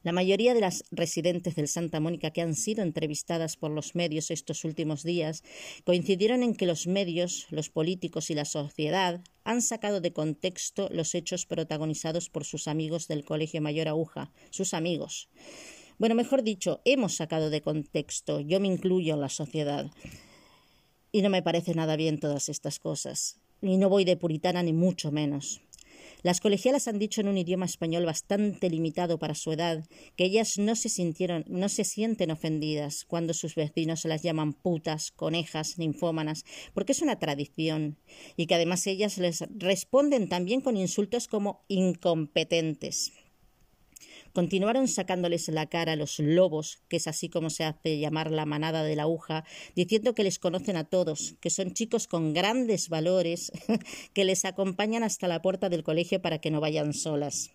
La 0.03 0.11
mayoría 0.11 0.53
de 0.53 0.59
las 0.59 0.83
residentes 0.91 1.55
del 1.55 1.69
Santa 1.69 2.01
Mónica 2.01 2.31
que 2.31 2.41
han 2.41 2.55
sido 2.55 2.83
entrevistadas 2.83 3.55
por 3.55 3.71
los 3.71 3.95
medios 3.95 4.31
estos 4.31 4.65
últimos 4.65 5.03
días 5.03 5.43
coincidieron 5.85 6.43
en 6.43 6.55
que 6.55 6.65
los 6.65 6.87
medios, 6.87 7.47
los 7.51 7.69
políticos 7.69 8.29
y 8.29 8.35
la 8.35 8.43
sociedad 8.43 9.21
han 9.45 9.61
sacado 9.61 10.01
de 10.01 10.11
contexto 10.11 10.89
los 10.91 11.15
hechos 11.15 11.45
protagonizados 11.45 12.29
por 12.29 12.43
sus 12.43 12.67
amigos 12.67 13.07
del 13.07 13.23
Colegio 13.23 13.61
Mayor 13.61 13.87
Aguja, 13.87 14.29
sus 14.49 14.73
amigos. 14.73 15.29
Bueno, 15.97 16.15
mejor 16.15 16.43
dicho, 16.43 16.81
hemos 16.83 17.15
sacado 17.15 17.49
de 17.49 17.61
contexto, 17.61 18.41
yo 18.41 18.59
me 18.59 18.67
incluyo 18.67 19.13
en 19.13 19.21
la 19.21 19.29
sociedad. 19.29 19.89
Y 21.13 21.21
no 21.21 21.29
me 21.29 21.43
parece 21.43 21.75
nada 21.75 21.95
bien 21.95 22.19
todas 22.19 22.49
estas 22.49 22.77
cosas. 22.77 23.37
Y 23.61 23.77
no 23.77 23.87
voy 23.87 24.03
de 24.03 24.17
puritana 24.17 24.63
ni 24.63 24.73
mucho 24.73 25.13
menos. 25.13 25.61
Las 26.23 26.39
colegialas 26.39 26.87
han 26.87 26.99
dicho 26.99 27.19
en 27.19 27.27
un 27.27 27.37
idioma 27.37 27.65
español 27.65 28.05
bastante 28.05 28.69
limitado 28.69 29.19
para 29.19 29.35
su 29.35 29.51
edad 29.51 29.85
que 30.15 30.23
ellas 30.23 30.57
no 30.57 30.77
se 30.77 30.87
sintieron, 30.87 31.43
no 31.49 31.67
se 31.67 31.83
sienten 31.83 32.31
ofendidas 32.31 33.03
cuando 33.03 33.33
sus 33.33 33.55
vecinos 33.55 33.99
se 33.99 34.07
las 34.07 34.23
llaman 34.23 34.53
putas, 34.53 35.11
conejas, 35.11 35.77
ninfómanas, 35.77 36.45
porque 36.73 36.93
es 36.93 37.01
una 37.01 37.19
tradición, 37.19 37.97
y 38.37 38.45
que 38.47 38.55
además 38.55 38.87
ellas 38.87 39.17
les 39.17 39.43
responden 39.57 40.29
también 40.29 40.61
con 40.61 40.77
insultos 40.77 41.27
como 41.27 41.65
incompetentes. 41.67 43.11
Continuaron 44.33 44.87
sacándoles 44.87 45.47
la 45.49 45.67
cara 45.67 45.91
a 45.91 45.95
los 45.95 46.17
lobos, 46.17 46.79
que 46.87 46.97
es 46.97 47.05
así 47.07 47.29
como 47.29 47.51
se 47.51 47.65
hace 47.65 47.99
llamar 47.99 48.31
la 48.31 48.47
manada 48.47 48.83
de 48.83 48.95
la 48.95 49.03
aguja, 49.03 49.45
diciendo 49.75 50.15
que 50.15 50.23
les 50.23 50.39
conocen 50.39 50.75
a 50.75 50.85
todos, 50.85 51.35
que 51.39 51.51
son 51.51 51.73
chicos 51.73 52.07
con 52.07 52.33
grandes 52.33 52.89
valores, 52.89 53.51
que 54.13 54.25
les 54.25 54.43
acompañan 54.45 55.03
hasta 55.03 55.27
la 55.27 55.43
puerta 55.43 55.69
del 55.69 55.83
colegio 55.83 56.19
para 56.19 56.39
que 56.39 56.49
no 56.49 56.61
vayan 56.61 56.93
solas. 56.93 57.51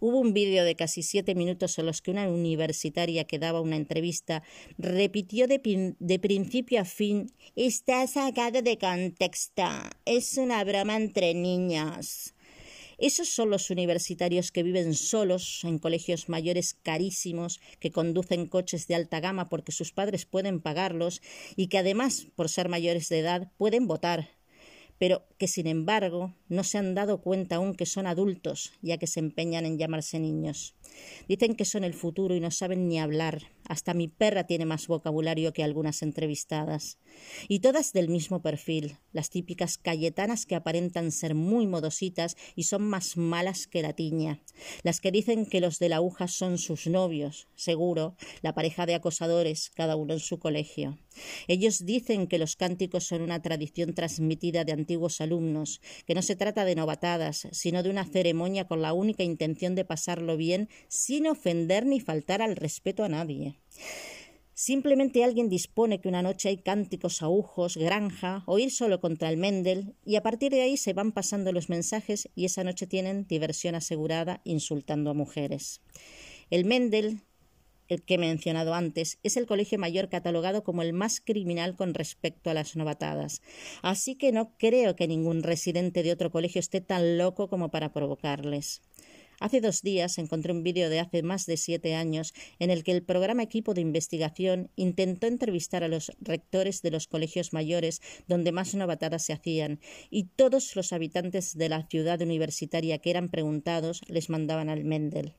Hubo 0.00 0.18
un 0.18 0.32
vídeo 0.32 0.64
de 0.64 0.76
casi 0.76 1.02
siete 1.02 1.34
minutos 1.34 1.78
en 1.78 1.86
los 1.86 2.00
que 2.00 2.10
una 2.10 2.28
universitaria 2.28 3.24
que 3.24 3.38
daba 3.38 3.60
una 3.60 3.76
entrevista 3.76 4.42
repitió 4.78 5.46
de, 5.46 5.94
de, 5.98 6.18
principio 6.18 6.80
a 6.80 6.84
fin 6.84 7.32
Está 7.54 8.06
sacado 8.06 8.60
de 8.60 8.78
contexto. 8.78 9.62
Es 10.04 10.36
una 10.36 10.62
broma 10.64 10.96
entre 10.96 11.32
niños. 11.34 12.34
Esos 12.98 13.28
son 13.28 13.50
los 13.50 13.68
universitarios 13.70 14.52
que 14.52 14.62
viven 14.62 14.94
solos 14.94 15.60
en 15.64 15.78
colegios 15.78 16.30
mayores 16.30 16.74
carísimos, 16.82 17.60
que 17.78 17.90
conducen 17.90 18.46
coches 18.46 18.86
de 18.86 18.94
alta 18.94 19.20
gama 19.20 19.48
porque 19.50 19.72
sus 19.72 19.92
padres 19.92 20.24
pueden 20.24 20.60
pagarlos 20.60 21.20
y 21.56 21.66
que 21.68 21.78
además, 21.78 22.28
por 22.34 22.48
ser 22.48 22.70
mayores 22.70 23.10
de 23.10 23.18
edad, 23.18 23.52
pueden 23.58 23.86
votar, 23.86 24.30
pero 24.98 25.26
que 25.38 25.48
sin 25.48 25.66
embargo 25.66 26.34
no 26.48 26.64
se 26.64 26.78
han 26.78 26.94
dado 26.94 27.20
cuenta 27.20 27.56
aún 27.56 27.74
que 27.74 27.86
son 27.86 28.06
adultos, 28.06 28.72
ya 28.82 28.98
que 28.98 29.06
se 29.06 29.20
empeñan 29.20 29.66
en 29.66 29.78
llamarse 29.78 30.18
niños. 30.18 30.74
Dicen 31.28 31.54
que 31.54 31.64
son 31.64 31.84
el 31.84 31.94
futuro 31.94 32.34
y 32.34 32.40
no 32.40 32.50
saben 32.50 32.88
ni 32.88 32.98
hablar, 32.98 33.42
hasta 33.68 33.94
mi 33.94 34.08
perra 34.08 34.44
tiene 34.44 34.64
más 34.64 34.86
vocabulario 34.86 35.52
que 35.52 35.64
algunas 35.64 36.02
entrevistadas. 36.02 36.98
Y 37.48 37.60
todas 37.60 37.92
del 37.92 38.08
mismo 38.08 38.42
perfil, 38.42 38.98
las 39.12 39.30
típicas 39.30 39.78
cayetanas 39.78 40.46
que 40.46 40.54
aparentan 40.54 41.10
ser 41.10 41.34
muy 41.34 41.66
modositas 41.66 42.36
y 42.54 42.64
son 42.64 42.82
más 42.82 43.16
malas 43.16 43.66
que 43.66 43.82
la 43.82 43.94
tiña. 43.94 44.40
Las 44.82 45.00
que 45.00 45.10
dicen 45.10 45.46
que 45.46 45.60
los 45.60 45.78
de 45.78 45.88
la 45.88 45.96
aguja 45.96 46.28
son 46.28 46.58
sus 46.58 46.86
novios, 46.86 47.48
seguro, 47.56 48.16
la 48.42 48.54
pareja 48.54 48.86
de 48.86 48.94
acosadores, 48.94 49.70
cada 49.74 49.96
uno 49.96 50.14
en 50.14 50.20
su 50.20 50.38
colegio. 50.38 50.98
Ellos 51.48 51.84
dicen 51.84 52.26
que 52.26 52.38
los 52.38 52.56
cánticos 52.56 53.04
son 53.04 53.22
una 53.22 53.40
tradición 53.42 53.94
transmitida 53.94 54.64
de 54.64 54.72
antiguos 54.72 55.20
alumnos, 55.26 55.80
que 56.06 56.14
no 56.14 56.22
se 56.22 56.36
trata 56.36 56.64
de 56.64 56.74
novatadas, 56.74 57.48
sino 57.52 57.82
de 57.82 57.90
una 57.90 58.04
ceremonia 58.04 58.66
con 58.66 58.80
la 58.80 58.92
única 58.92 59.24
intención 59.24 59.74
de 59.74 59.84
pasarlo 59.84 60.36
bien 60.36 60.68
sin 60.88 61.26
ofender 61.26 61.84
ni 61.84 62.00
faltar 62.00 62.42
al 62.42 62.56
respeto 62.56 63.04
a 63.04 63.08
nadie. 63.08 63.58
Simplemente 64.58 65.22
alguien 65.22 65.50
dispone 65.50 66.00
que 66.00 66.08
una 66.08 66.22
noche 66.22 66.48
hay 66.48 66.56
cánticos, 66.56 67.20
aujos, 67.20 67.76
granja, 67.76 68.42
o 68.46 68.58
ir 68.58 68.70
solo 68.70 69.02
contra 69.02 69.28
el 69.28 69.36
Mendel, 69.36 69.94
y 70.02 70.16
a 70.16 70.22
partir 70.22 70.50
de 70.50 70.62
ahí 70.62 70.78
se 70.78 70.94
van 70.94 71.12
pasando 71.12 71.52
los 71.52 71.68
mensajes 71.68 72.30
y 72.34 72.46
esa 72.46 72.64
noche 72.64 72.86
tienen 72.86 73.26
diversión 73.26 73.74
asegurada 73.74 74.40
insultando 74.44 75.10
a 75.10 75.14
mujeres. 75.14 75.82
El 76.48 76.64
Mendel, 76.64 77.20
el 77.88 78.02
que 78.02 78.14
he 78.14 78.18
mencionado 78.18 78.74
antes, 78.74 79.18
es 79.22 79.36
el 79.36 79.46
colegio 79.46 79.78
mayor 79.78 80.08
catalogado 80.08 80.64
como 80.64 80.82
el 80.82 80.92
más 80.92 81.20
criminal 81.20 81.76
con 81.76 81.94
respecto 81.94 82.50
a 82.50 82.54
las 82.54 82.76
novatadas. 82.76 83.42
Así 83.82 84.16
que 84.16 84.32
no 84.32 84.52
creo 84.58 84.96
que 84.96 85.08
ningún 85.08 85.42
residente 85.42 86.02
de 86.02 86.12
otro 86.12 86.30
colegio 86.30 86.60
esté 86.60 86.80
tan 86.80 87.18
loco 87.18 87.48
como 87.48 87.70
para 87.70 87.92
provocarles. 87.92 88.82
Hace 89.38 89.60
dos 89.60 89.82
días 89.82 90.16
encontré 90.16 90.52
un 90.52 90.62
vídeo 90.62 90.88
de 90.88 91.00
hace 91.00 91.22
más 91.22 91.44
de 91.44 91.58
siete 91.58 91.94
años 91.94 92.32
en 92.58 92.70
el 92.70 92.82
que 92.84 92.92
el 92.92 93.02
programa 93.02 93.42
Equipo 93.42 93.74
de 93.74 93.82
Investigación 93.82 94.70
intentó 94.76 95.26
entrevistar 95.26 95.84
a 95.84 95.88
los 95.88 96.10
rectores 96.20 96.80
de 96.80 96.90
los 96.90 97.06
colegios 97.06 97.52
mayores 97.52 98.00
donde 98.28 98.52
más 98.52 98.74
novatadas 98.74 99.24
se 99.24 99.34
hacían 99.34 99.78
y 100.10 100.24
todos 100.24 100.74
los 100.74 100.92
habitantes 100.94 101.56
de 101.56 101.68
la 101.68 101.86
ciudad 101.86 102.22
universitaria 102.22 102.98
que 102.98 103.10
eran 103.10 103.28
preguntados 103.28 104.00
les 104.08 104.30
mandaban 104.30 104.70
al 104.70 104.84
Mendel. 104.84 105.34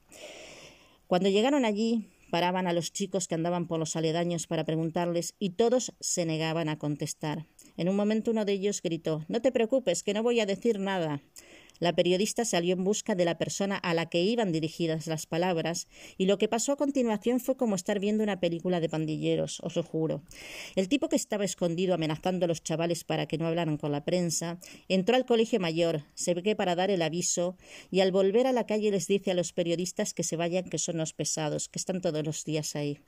Cuando 1.07 1.29
llegaron 1.29 1.65
allí, 1.65 2.09
paraban 2.29 2.67
a 2.67 2.73
los 2.73 2.91
chicos 2.91 3.27
que 3.27 3.35
andaban 3.35 3.67
por 3.67 3.79
los 3.79 3.95
aledaños 3.95 4.47
para 4.47 4.65
preguntarles 4.65 5.35
y 5.39 5.51
todos 5.51 5.93
se 5.99 6.25
negaban 6.25 6.69
a 6.69 6.77
contestar. 6.77 7.45
En 7.77 7.89
un 7.89 7.95
momento 7.95 8.31
uno 8.31 8.45
de 8.45 8.53
ellos 8.53 8.81
gritó 8.81 9.23
No 9.27 9.41
te 9.41 9.51
preocupes, 9.51 10.03
que 10.03 10.13
no 10.13 10.23
voy 10.23 10.39
a 10.39 10.45
decir 10.45 10.79
nada. 10.79 11.21
La 11.79 11.93
periodista 11.93 12.45
salió 12.45 12.73
en 12.73 12.83
busca 12.83 13.15
de 13.15 13.25
la 13.25 13.37
persona 13.37 13.75
a 13.77 13.93
la 13.93 14.07
que 14.07 14.23
iban 14.23 14.51
dirigidas 14.51 15.07
las 15.07 15.25
palabras, 15.25 15.87
y 16.17 16.25
lo 16.25 16.37
que 16.37 16.47
pasó 16.47 16.71
a 16.71 16.77
continuación 16.77 17.39
fue 17.39 17.57
como 17.57 17.75
estar 17.75 17.99
viendo 17.99 18.23
una 18.23 18.39
película 18.39 18.79
de 18.79 18.89
pandilleros, 18.89 19.59
os 19.61 19.75
lo 19.75 19.83
juro. 19.83 20.23
El 20.75 20.89
tipo 20.89 21.09
que 21.09 21.15
estaba 21.15 21.45
escondido 21.45 21.93
amenazando 21.93 22.45
a 22.45 22.47
los 22.47 22.63
chavales 22.63 23.03
para 23.03 23.27
que 23.27 23.37
no 23.37 23.47
hablaran 23.47 23.77
con 23.77 23.91
la 23.91 24.05
prensa, 24.05 24.59
entró 24.87 25.15
al 25.15 25.25
colegio 25.25 25.59
mayor, 25.59 26.03
se 26.15 26.33
ve 26.33 26.43
que 26.43 26.55
para 26.55 26.75
dar 26.75 26.91
el 26.91 27.01
aviso, 27.01 27.57
y 27.91 27.99
al 27.99 28.11
volver 28.11 28.47
a 28.47 28.51
la 28.51 28.65
calle 28.65 28.91
les 28.91 29.07
dice 29.07 29.31
a 29.31 29.33
los 29.33 29.53
periodistas 29.53 30.13
que 30.13 30.23
se 30.23 30.35
vayan, 30.35 30.69
que 30.69 30.77
son 30.77 30.97
los 30.97 31.13
pesados, 31.13 31.69
que 31.69 31.79
están 31.79 32.01
todos 32.01 32.23
los 32.23 32.43
días 32.43 32.75
ahí. 32.75 32.99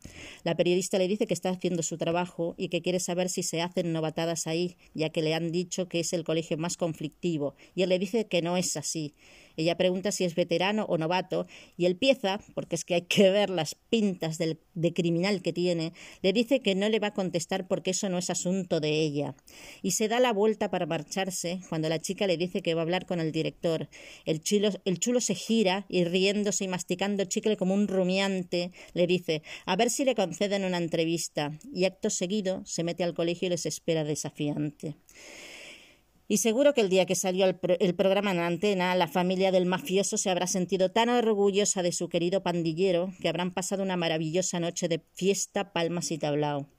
La 0.43 0.55
periodista 0.55 0.97
le 0.97 1.07
dice 1.07 1.27
que 1.27 1.33
está 1.33 1.49
haciendo 1.49 1.83
su 1.83 1.97
trabajo 1.97 2.55
y 2.57 2.69
que 2.69 2.81
quiere 2.81 2.99
saber 2.99 3.29
si 3.29 3.43
se 3.43 3.61
hacen 3.61 3.93
novatadas 3.93 4.47
ahí, 4.47 4.77
ya 4.93 5.09
que 5.09 5.21
le 5.21 5.33
han 5.33 5.51
dicho 5.51 5.87
que 5.87 5.99
es 6.01 6.13
el 6.13 6.23
colegio 6.23 6.57
más 6.57 6.77
conflictivo, 6.77 7.55
y 7.75 7.83
él 7.83 7.89
le 7.89 7.99
dice 7.99 8.27
que 8.27 8.41
no 8.41 8.57
es 8.59 8.77
así. 8.77 9.13
Ella 9.59 9.75
pregunta 9.75 10.13
si 10.13 10.23
es 10.23 10.35
veterano 10.35 10.85
o 10.87 10.97
novato 10.97 11.45
y 11.75 11.85
el 11.85 11.97
pieza, 11.97 12.39
porque 12.55 12.75
es 12.75 12.85
que 12.85 12.95
hay 12.95 13.01
que 13.01 13.29
ver 13.29 13.49
las 13.49 13.75
pintas 13.75 14.37
de 14.37 14.93
criminal 14.93 15.41
que 15.41 15.51
tiene, 15.51 15.91
le 16.21 16.31
dice 16.31 16.61
que 16.61 16.75
no 16.75 16.87
le 16.87 16.99
va 16.99 17.07
a 17.07 17.13
contestar 17.13 17.67
porque 17.67 17.91
eso 17.91 18.07
no 18.07 18.17
es 18.17 18.29
asunto 18.29 18.79
de 18.79 19.01
ella. 19.01 19.35
Y 19.81 19.91
se 19.91 20.07
da 20.07 20.21
la 20.21 20.31
vuelta 20.31 20.69
para 20.69 20.85
marcharse 20.85 21.59
cuando 21.67 21.89
la 21.89 21.99
chica 21.99 22.25
le 22.25 22.37
dice 22.37 22.61
que 22.61 22.73
va 22.73 22.81
a 22.81 22.83
hablar 22.83 23.05
con 23.05 23.19
el 23.19 23.33
director. 23.33 23.89
El 24.23 24.41
chulo, 24.41 24.69
el 24.85 24.99
chulo 24.99 25.19
se 25.19 25.35
gira 25.35 25.85
y 25.89 26.05
riéndose 26.05 26.63
y 26.63 26.69
masticando 26.69 27.25
chicle 27.25 27.57
como 27.57 27.73
un 27.73 27.89
rumiante 27.89 28.71
le 28.93 29.07
dice 29.07 29.43
a 29.65 29.75
ver 29.75 29.89
si 29.89 30.05
le 30.05 30.15
conceden 30.15 30.63
una 30.63 30.77
entrevista 30.77 31.51
y 31.73 31.85
acto 31.85 32.09
seguido 32.09 32.61
se 32.65 32.83
mete 32.83 33.03
al 33.03 33.13
colegio 33.13 33.47
y 33.47 33.49
les 33.49 33.65
espera 33.65 34.05
desafiante. 34.05 34.95
Y 36.31 36.37
seguro 36.37 36.75
que 36.75 36.81
el 36.81 36.89
día 36.89 37.07
que 37.07 37.15
salió 37.15 37.47
el, 37.47 37.95
programa 37.95 38.29
en 38.29 38.39
antena, 38.39 38.93
la 38.93 39.07
familia 39.07 39.51
del 39.51 39.65
mafioso 39.65 40.15
se 40.15 40.29
habrá 40.29 40.45
sentido 40.45 40.91
tan 40.91 41.09
orgullosa 41.09 41.81
de 41.81 41.91
su 41.91 42.07
querido 42.07 42.43
pandillero 42.43 43.11
que 43.19 43.29
habrán 43.29 43.51
pasado 43.51 43.81
una 43.81 43.97
maravillosa 43.97 44.59
noche 44.59 44.87
de 44.87 45.01
fiesta, 45.15 45.73
palmas 45.73 46.11
y 46.11 46.19
tablao. 46.19 46.69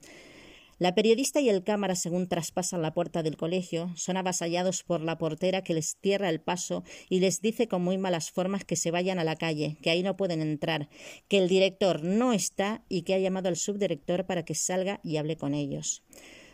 La 0.79 0.95
periodista 0.95 1.41
y 1.41 1.49
el 1.49 1.65
cámara, 1.65 1.95
según 1.95 2.29
traspasan 2.29 2.81
la 2.81 2.93
puerta 2.93 3.23
del 3.23 3.35
colegio, 3.35 3.91
son 3.97 4.15
avasallados 4.15 4.83
por 4.83 5.01
la 5.01 5.17
portera 5.17 5.65
que 5.65 5.73
les 5.73 5.97
cierra 6.01 6.29
el 6.29 6.39
paso 6.39 6.85
y 7.09 7.19
les 7.19 7.41
dice 7.41 7.67
con 7.67 7.83
muy 7.83 7.97
malas 7.97 8.31
formas 8.31 8.63
que 8.63 8.77
se 8.77 8.89
vayan 8.89 9.19
a 9.19 9.25
la 9.25 9.35
calle, 9.35 9.77
que 9.81 9.89
ahí 9.89 10.01
no 10.01 10.15
pueden 10.15 10.41
entrar, 10.41 10.87
que 11.27 11.39
el 11.39 11.49
director 11.49 12.05
no 12.05 12.31
está 12.31 12.85
y 12.87 13.01
que 13.01 13.15
ha 13.15 13.19
llamado 13.19 13.49
al 13.49 13.57
subdirector 13.57 14.25
para 14.25 14.45
que 14.45 14.55
salga 14.55 15.01
y 15.03 15.17
hable 15.17 15.35
con 15.35 15.53
ellos. 15.53 16.03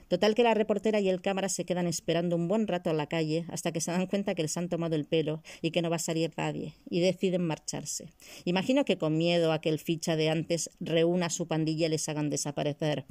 Total 0.07 0.35
que 0.35 0.43
la 0.43 0.53
reportera 0.53 0.99
y 0.99 1.09
el 1.09 1.21
cámara 1.21 1.49
se 1.49 1.65
quedan 1.65 1.87
esperando 1.87 2.35
un 2.35 2.47
buen 2.47 2.67
rato 2.67 2.89
en 2.89 2.97
la 2.97 3.07
calle 3.07 3.45
hasta 3.49 3.71
que 3.71 3.81
se 3.81 3.91
dan 3.91 4.07
cuenta 4.07 4.35
que 4.35 4.41
les 4.41 4.55
han 4.57 4.69
tomado 4.69 4.95
el 4.95 5.05
pelo 5.05 5.41
y 5.61 5.71
que 5.71 5.81
no 5.81 5.89
va 5.89 5.97
a 5.97 5.99
salir 5.99 6.31
nadie 6.37 6.75
y 6.89 7.01
deciden 7.01 7.45
marcharse. 7.45 8.09
Imagino 8.45 8.85
que 8.85 8.97
con 8.97 9.17
miedo 9.17 9.51
a 9.51 9.59
que 9.59 9.69
el 9.69 9.79
ficha 9.79 10.15
de 10.15 10.29
antes 10.29 10.69
reúna 10.79 11.27
a 11.27 11.29
su 11.29 11.47
pandilla 11.47 11.87
y 11.87 11.89
les 11.89 12.07
hagan 12.07 12.29
desaparecer. 12.29 13.05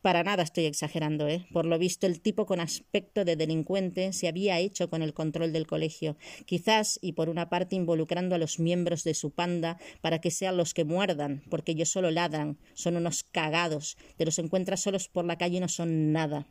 Para 0.00 0.24
nada 0.24 0.42
estoy 0.42 0.64
exagerando, 0.64 1.28
¿eh? 1.28 1.46
Por 1.52 1.66
lo 1.66 1.78
visto, 1.78 2.06
el 2.06 2.20
tipo 2.20 2.46
con 2.46 2.58
aspecto 2.58 3.24
de 3.24 3.36
delincuente 3.36 4.12
se 4.12 4.26
había 4.26 4.58
hecho 4.58 4.90
con 4.90 5.02
el 5.02 5.14
control 5.14 5.52
del 5.52 5.66
colegio, 5.66 6.16
quizás 6.46 6.98
y 7.02 7.12
por 7.12 7.28
una 7.28 7.48
parte 7.48 7.76
involucrando 7.76 8.34
a 8.34 8.38
los 8.38 8.58
miembros 8.58 9.04
de 9.04 9.14
su 9.14 9.30
panda 9.30 9.78
para 10.00 10.20
que 10.20 10.30
sean 10.30 10.56
los 10.56 10.74
que 10.74 10.84
muerdan, 10.84 11.42
porque 11.50 11.72
ellos 11.72 11.90
solo 11.90 12.10
ladran, 12.10 12.58
son 12.74 12.96
unos 12.96 13.22
cagados, 13.22 13.96
te 14.16 14.24
los 14.24 14.38
encuentras 14.38 14.80
solos 14.80 15.08
por 15.08 15.24
la 15.24 15.38
calle 15.38 15.58
y 15.58 15.60
no 15.60 15.68
son 15.68 16.12
nada. 16.12 16.46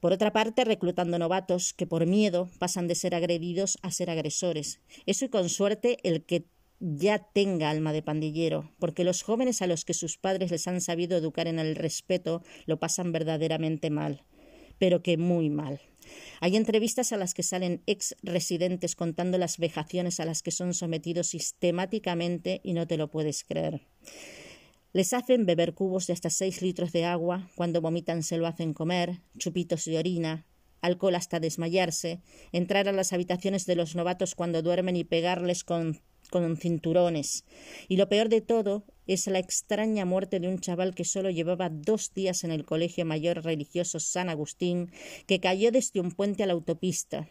Por 0.00 0.12
otra 0.12 0.32
parte, 0.32 0.64
reclutando 0.64 1.18
novatos 1.18 1.72
que 1.72 1.86
por 1.86 2.06
miedo 2.06 2.48
pasan 2.58 2.86
de 2.86 2.94
ser 2.94 3.14
agredidos 3.14 3.78
a 3.82 3.90
ser 3.90 4.10
agresores. 4.10 4.80
Eso 5.06 5.24
y 5.24 5.28
con 5.28 5.48
suerte 5.48 5.98
el 6.04 6.24
que 6.24 6.44
ya 6.80 7.18
tenga 7.18 7.70
alma 7.70 7.92
de 7.92 8.02
pandillero, 8.02 8.72
porque 8.78 9.04
los 9.04 9.22
jóvenes 9.22 9.62
a 9.62 9.66
los 9.66 9.84
que 9.84 9.94
sus 9.94 10.16
padres 10.16 10.50
les 10.50 10.66
han 10.68 10.80
sabido 10.80 11.16
educar 11.16 11.46
en 11.48 11.58
el 11.58 11.74
respeto 11.76 12.42
lo 12.66 12.78
pasan 12.78 13.12
verdaderamente 13.12 13.90
mal, 13.90 14.24
pero 14.78 15.02
que 15.02 15.16
muy 15.16 15.50
mal. 15.50 15.80
Hay 16.40 16.56
entrevistas 16.56 17.12
a 17.12 17.16
las 17.16 17.34
que 17.34 17.42
salen 17.42 17.82
ex 17.86 18.16
residentes 18.22 18.94
contando 18.96 19.38
las 19.38 19.58
vejaciones 19.58 20.20
a 20.20 20.24
las 20.24 20.42
que 20.42 20.50
son 20.50 20.72
sometidos 20.74 21.28
sistemáticamente 21.28 22.60
y 22.62 22.72
no 22.72 22.86
te 22.86 22.96
lo 22.96 23.10
puedes 23.10 23.44
creer. 23.44 23.86
Les 24.92 25.12
hacen 25.12 25.44
beber 25.44 25.74
cubos 25.74 26.06
de 26.06 26.14
hasta 26.14 26.30
seis 26.30 26.62
litros 26.62 26.92
de 26.92 27.04
agua, 27.04 27.50
cuando 27.54 27.80
vomitan 27.80 28.22
se 28.22 28.38
lo 28.38 28.46
hacen 28.46 28.72
comer, 28.72 29.20
chupitos 29.36 29.84
de 29.84 29.98
orina, 29.98 30.46
alcohol 30.80 31.14
hasta 31.14 31.40
desmayarse, 31.40 32.22
entrar 32.52 32.88
a 32.88 32.92
las 32.92 33.12
habitaciones 33.12 33.66
de 33.66 33.76
los 33.76 33.94
novatos 33.94 34.34
cuando 34.34 34.62
duermen 34.62 34.96
y 34.96 35.04
pegarles 35.04 35.62
con 35.62 36.00
con 36.28 36.56
cinturones. 36.56 37.44
Y 37.88 37.96
lo 37.96 38.08
peor 38.08 38.28
de 38.28 38.40
todo 38.40 38.84
es 39.06 39.26
la 39.26 39.38
extraña 39.38 40.04
muerte 40.04 40.38
de 40.38 40.48
un 40.48 40.58
chaval 40.58 40.94
que 40.94 41.04
solo 41.04 41.30
llevaba 41.30 41.70
dos 41.70 42.12
días 42.14 42.44
en 42.44 42.50
el 42.50 42.64
colegio 42.64 43.04
mayor 43.06 43.42
religioso 43.42 43.98
San 43.98 44.28
Agustín, 44.28 44.92
que 45.26 45.40
cayó 45.40 45.72
desde 45.72 46.00
un 46.00 46.12
puente 46.12 46.42
a 46.42 46.46
la 46.46 46.52
autopista. 46.52 47.26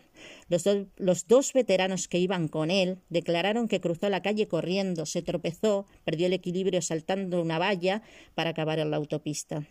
Los, 0.50 0.64
los, 0.98 1.28
dos 1.28 1.54
veteranos 1.54 2.08
que 2.08 2.18
iban 2.18 2.48
con 2.48 2.72
él 2.72 3.00
declararon 3.10 3.68
que 3.68 3.80
cruzó 3.80 4.10
la 4.10 4.24
calle 4.24 4.48
corriendo, 4.48 5.06
se 5.06 5.22
tropezó, 5.22 5.86
perdió 6.04 6.26
el 6.26 6.34
equilibrio 6.34 6.82
saltando 6.82 7.42
una 7.42 7.60
valla 7.60 8.02
para 8.34 8.50
acabar 8.50 8.80
en 8.80 8.90
la 8.90 8.98
autopista. 8.98 9.68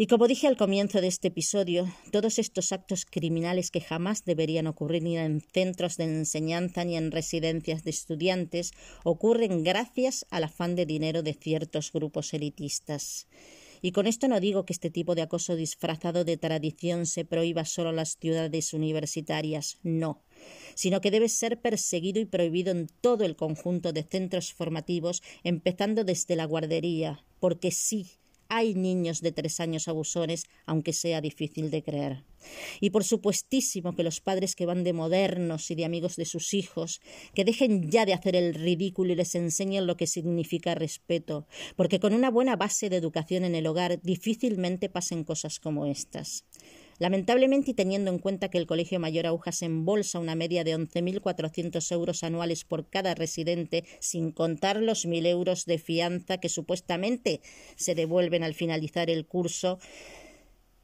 Y 0.00 0.06
como 0.06 0.28
dije 0.28 0.46
al 0.46 0.56
comienzo 0.56 1.00
de 1.00 1.08
este 1.08 1.26
episodio, 1.26 1.92
todos 2.12 2.38
estos 2.38 2.70
actos 2.70 3.04
criminales 3.04 3.72
que 3.72 3.80
jamás 3.80 4.24
deberían 4.24 4.68
ocurrir 4.68 5.02
ni 5.02 5.18
en 5.18 5.40
centros 5.40 5.96
de 5.96 6.04
enseñanza 6.04 6.84
ni 6.84 6.96
en 6.96 7.10
residencias 7.10 7.82
de 7.82 7.90
estudiantes 7.90 8.70
ocurren 9.02 9.64
gracias 9.64 10.24
al 10.30 10.44
afán 10.44 10.76
de 10.76 10.86
dinero 10.86 11.24
de 11.24 11.34
ciertos 11.34 11.90
grupos 11.90 12.32
elitistas. 12.32 13.26
Y 13.82 13.90
con 13.90 14.06
esto 14.06 14.28
no 14.28 14.38
digo 14.38 14.64
que 14.64 14.72
este 14.72 14.90
tipo 14.90 15.16
de 15.16 15.22
acoso 15.22 15.56
disfrazado 15.56 16.24
de 16.24 16.36
tradición 16.36 17.04
se 17.04 17.24
prohíba 17.24 17.64
solo 17.64 17.90
en 17.90 17.96
las 17.96 18.18
ciudades 18.18 18.72
universitarias, 18.74 19.78
no, 19.82 20.22
sino 20.76 21.00
que 21.00 21.10
debe 21.10 21.28
ser 21.28 21.60
perseguido 21.60 22.20
y 22.20 22.24
prohibido 22.24 22.70
en 22.70 22.86
todo 23.00 23.24
el 23.24 23.34
conjunto 23.34 23.92
de 23.92 24.04
centros 24.04 24.52
formativos, 24.52 25.24
empezando 25.42 26.04
desde 26.04 26.36
la 26.36 26.44
guardería, 26.44 27.24
porque 27.40 27.72
sí, 27.72 28.17
hay 28.48 28.74
niños 28.74 29.20
de 29.20 29.32
tres 29.32 29.60
años 29.60 29.88
abusones, 29.88 30.44
aunque 30.66 30.92
sea 30.92 31.20
difícil 31.20 31.70
de 31.70 31.82
creer. 31.82 32.24
Y 32.80 32.90
por 32.90 33.04
supuestísimo 33.04 33.94
que 33.94 34.02
los 34.02 34.20
padres 34.20 34.54
que 34.54 34.66
van 34.66 34.84
de 34.84 34.92
modernos 34.92 35.70
y 35.70 35.74
de 35.74 35.84
amigos 35.84 36.16
de 36.16 36.24
sus 36.24 36.54
hijos, 36.54 37.00
que 37.34 37.44
dejen 37.44 37.90
ya 37.90 38.06
de 38.06 38.14
hacer 38.14 38.36
el 38.36 38.54
ridículo 38.54 39.12
y 39.12 39.16
les 39.16 39.34
enseñen 39.34 39.86
lo 39.86 39.96
que 39.96 40.06
significa 40.06 40.74
respeto, 40.74 41.46
porque 41.76 42.00
con 42.00 42.14
una 42.14 42.30
buena 42.30 42.56
base 42.56 42.88
de 42.88 42.96
educación 42.96 43.44
en 43.44 43.54
el 43.54 43.66
hogar 43.66 44.00
difícilmente 44.02 44.88
pasen 44.88 45.24
cosas 45.24 45.60
como 45.60 45.86
estas. 45.86 46.44
Lamentablemente, 46.98 47.70
y 47.70 47.74
teniendo 47.74 48.10
en 48.10 48.18
cuenta 48.18 48.48
que 48.48 48.58
el 48.58 48.66
Colegio 48.66 48.98
Mayor 48.98 49.26
Agujas 49.26 49.62
embolsa 49.62 50.18
una 50.18 50.34
media 50.34 50.64
de 50.64 50.76
11.400 50.76 51.92
euros 51.92 52.24
anuales 52.24 52.64
por 52.64 52.88
cada 52.88 53.14
residente, 53.14 53.84
sin 54.00 54.32
contar 54.32 54.82
los 54.82 55.06
1.000 55.06 55.26
euros 55.26 55.64
de 55.64 55.78
fianza 55.78 56.38
que 56.38 56.48
supuestamente 56.48 57.40
se 57.76 57.94
devuelven 57.94 58.42
al 58.42 58.54
finalizar 58.54 59.10
el 59.10 59.26
curso, 59.26 59.78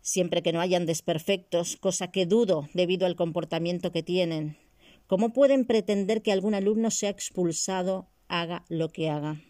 siempre 0.02 0.42
que 0.42 0.52
no 0.52 0.60
hayan 0.60 0.86
desperfectos, 0.86 1.76
cosa 1.76 2.12
que 2.12 2.26
dudo 2.26 2.68
debido 2.74 3.06
al 3.06 3.16
comportamiento 3.16 3.90
que 3.90 4.04
tienen. 4.04 4.56
¿Cómo 5.08 5.32
pueden 5.32 5.64
pretender 5.64 6.22
que 6.22 6.32
algún 6.32 6.54
alumno 6.54 6.90
sea 6.90 7.10
expulsado, 7.10 8.06
haga 8.28 8.64
lo 8.68 8.88
que 8.88 9.10
haga? 9.10 9.42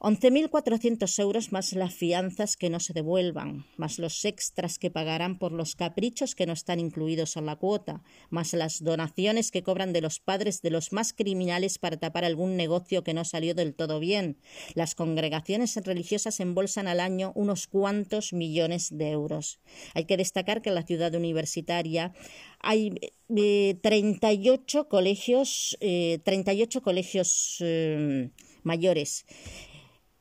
11.400 0.00 1.18
euros 1.18 1.50
más 1.50 1.72
las 1.72 1.92
fianzas 1.92 2.56
que 2.56 2.70
no 2.70 2.78
se 2.78 2.92
devuelvan, 2.92 3.66
más 3.76 3.98
los 3.98 4.24
extras 4.24 4.78
que 4.78 4.92
pagarán 4.92 5.38
por 5.40 5.50
los 5.50 5.74
caprichos 5.74 6.36
que 6.36 6.46
no 6.46 6.52
están 6.52 6.78
incluidos 6.78 7.36
en 7.36 7.46
la 7.46 7.56
cuota, 7.56 8.04
más 8.30 8.52
las 8.52 8.84
donaciones 8.84 9.50
que 9.50 9.64
cobran 9.64 9.92
de 9.92 10.00
los 10.00 10.20
padres 10.20 10.62
de 10.62 10.70
los 10.70 10.92
más 10.92 11.12
criminales 11.12 11.78
para 11.78 11.96
tapar 11.96 12.24
algún 12.24 12.56
negocio 12.56 13.02
que 13.02 13.12
no 13.12 13.24
salió 13.24 13.56
del 13.56 13.74
todo 13.74 13.98
bien. 13.98 14.38
Las 14.74 14.94
congregaciones 14.94 15.74
religiosas 15.84 16.38
embolsan 16.38 16.86
al 16.86 17.00
año 17.00 17.32
unos 17.34 17.66
cuantos 17.66 18.32
millones 18.32 18.96
de 18.96 19.10
euros. 19.10 19.58
Hay 19.94 20.04
que 20.04 20.16
destacar 20.16 20.62
que 20.62 20.68
en 20.68 20.76
la 20.76 20.86
ciudad 20.86 21.12
universitaria 21.16 22.12
hay 22.60 22.94
38 23.26 24.80
eh, 24.80 24.88
colegios, 24.88 25.76
38 25.80 26.78
eh, 26.78 26.82
colegios 26.82 27.56
eh, 27.60 28.30
mayores 28.62 29.24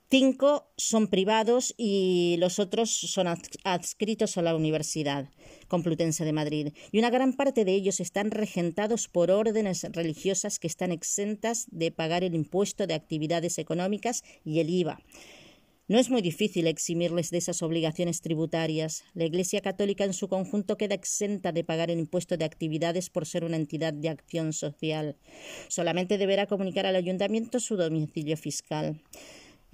Cinco 0.09 0.71
son 0.77 1.07
privados 1.07 1.75
y 1.77 2.37
los 2.39 2.59
otros 2.59 2.91
son 2.91 3.27
adscritos 3.65 4.37
a 4.37 4.41
la 4.41 4.55
Universidad 4.55 5.29
Complutense 5.67 6.23
de 6.23 6.31
Madrid. 6.31 6.69
Y 6.93 6.99
una 6.99 7.09
gran 7.09 7.33
parte 7.33 7.65
de 7.65 7.73
ellos 7.73 7.99
están 7.99 8.31
regentados 8.31 9.09
por 9.09 9.31
órdenes 9.31 9.83
religiosas 9.91 10.59
que 10.59 10.67
están 10.67 10.93
exentas 10.93 11.65
de 11.71 11.91
pagar 11.91 12.23
el 12.23 12.35
impuesto 12.35 12.87
de 12.87 12.93
actividades 12.93 13.57
económicas 13.57 14.23
y 14.45 14.61
el 14.61 14.69
IVA. 14.69 15.01
No 15.89 15.99
es 15.99 16.09
muy 16.09 16.21
difícil 16.21 16.67
eximirles 16.67 17.29
de 17.29 17.39
esas 17.39 17.61
obligaciones 17.61 18.21
tributarias. 18.21 19.03
La 19.13 19.25
Iglesia 19.25 19.59
Católica 19.59 20.05
en 20.05 20.13
su 20.13 20.29
conjunto 20.29 20.77
queda 20.77 20.95
exenta 20.95 21.51
de 21.51 21.65
pagar 21.65 21.91
el 21.91 21.99
impuesto 21.99 22.37
de 22.37 22.45
actividades 22.45 23.09
por 23.09 23.25
ser 23.25 23.43
una 23.43 23.57
entidad 23.57 23.91
de 23.91 24.07
acción 24.07 24.53
social. 24.53 25.17
Solamente 25.67 26.17
deberá 26.17 26.45
comunicar 26.45 26.85
al 26.85 26.95
ayuntamiento 26.95 27.59
su 27.59 27.75
domicilio 27.75 28.37
fiscal. 28.37 29.01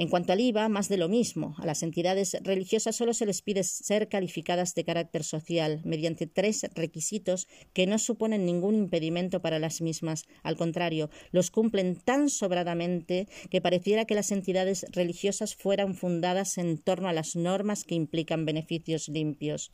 En 0.03 0.09
cuanto 0.09 0.33
al 0.33 0.41
IVA, 0.41 0.67
más 0.67 0.89
de 0.89 0.97
lo 0.97 1.07
mismo. 1.07 1.55
A 1.59 1.65
las 1.65 1.81
entidades 1.81 2.35
religiosas 2.41 2.93
solo 2.93 3.13
se 3.13 3.25
les 3.25 3.41
pide 3.41 3.63
ser 3.63 4.09
calificadas 4.09 4.75
de 4.75 4.83
carácter 4.83 5.23
social 5.23 5.79
mediante 5.85 6.27
tres 6.27 6.65
requisitos 6.75 7.47
que 7.71 7.87
no 7.87 7.97
suponen 7.97 8.45
ningún 8.45 8.75
impedimento 8.75 9.41
para 9.41 9.59
las 9.59 9.79
mismas. 9.79 10.25
Al 10.41 10.57
contrario, 10.57 11.09
los 11.31 11.51
cumplen 11.51 11.95
tan 11.95 12.29
sobradamente 12.29 13.29
que 13.49 13.61
pareciera 13.61 14.03
que 14.03 14.13
las 14.13 14.33
entidades 14.33 14.85
religiosas 14.91 15.55
fueran 15.55 15.95
fundadas 15.95 16.57
en 16.57 16.79
torno 16.79 17.07
a 17.07 17.13
las 17.13 17.37
normas 17.37 17.85
que 17.85 17.95
implican 17.95 18.45
beneficios 18.45 19.07
limpios. 19.07 19.71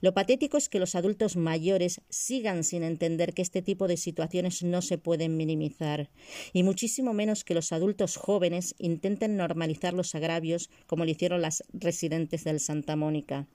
Lo 0.00 0.14
patético 0.14 0.56
es 0.56 0.68
que 0.68 0.78
los 0.78 0.94
adultos 0.94 1.34
mayores 1.34 2.00
sigan 2.10 2.62
sin 2.62 2.84
entender 2.84 3.34
que 3.34 3.42
este 3.42 3.60
tipo 3.60 3.88
de 3.88 3.96
situaciones 3.96 4.62
no 4.62 4.82
se 4.82 4.98
pueden 4.98 5.36
minimizar, 5.36 6.10
y 6.52 6.62
muchísimo 6.62 7.12
menos 7.12 7.42
que 7.42 7.54
los 7.54 7.72
adultos 7.72 8.14
jóvenes 8.14 8.76
intenten 8.78 9.36
normalizar 9.36 9.63
los 9.92 10.14
agravios 10.14 10.70
como 10.86 11.04
lo 11.04 11.10
hicieron 11.10 11.42
las 11.42 11.64
residentes 11.72 12.44
del 12.44 12.60
Santa 12.60 12.96
Mónica. 12.96 13.46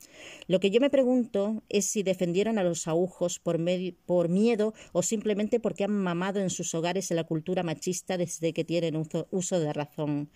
Lo 0.48 0.60
que 0.60 0.72
yo 0.72 0.80
me 0.80 0.90
pregunto 0.90 1.64
es 1.70 1.86
si 1.86 2.04
defendieron 2.04 2.58
a 2.58 2.64
los 2.64 2.88
aujos 2.88 3.40
por, 3.40 3.60
miedo 4.30 4.74
o 4.92 5.02
simplemente 5.02 5.60
porque 5.60 5.84
han 5.84 5.92
mamado 5.92 6.40
en 6.40 6.50
sus 6.50 6.74
hogares 6.76 7.12
en 7.12 7.18
la 7.18 7.24
cultura 7.24 7.64
machista 7.64 8.18
desde 8.18 8.54
que 8.54 8.64
tienen 8.64 8.96
uso, 8.96 9.28
uso 9.32 9.60
de 9.60 9.74
razón. 9.74 10.30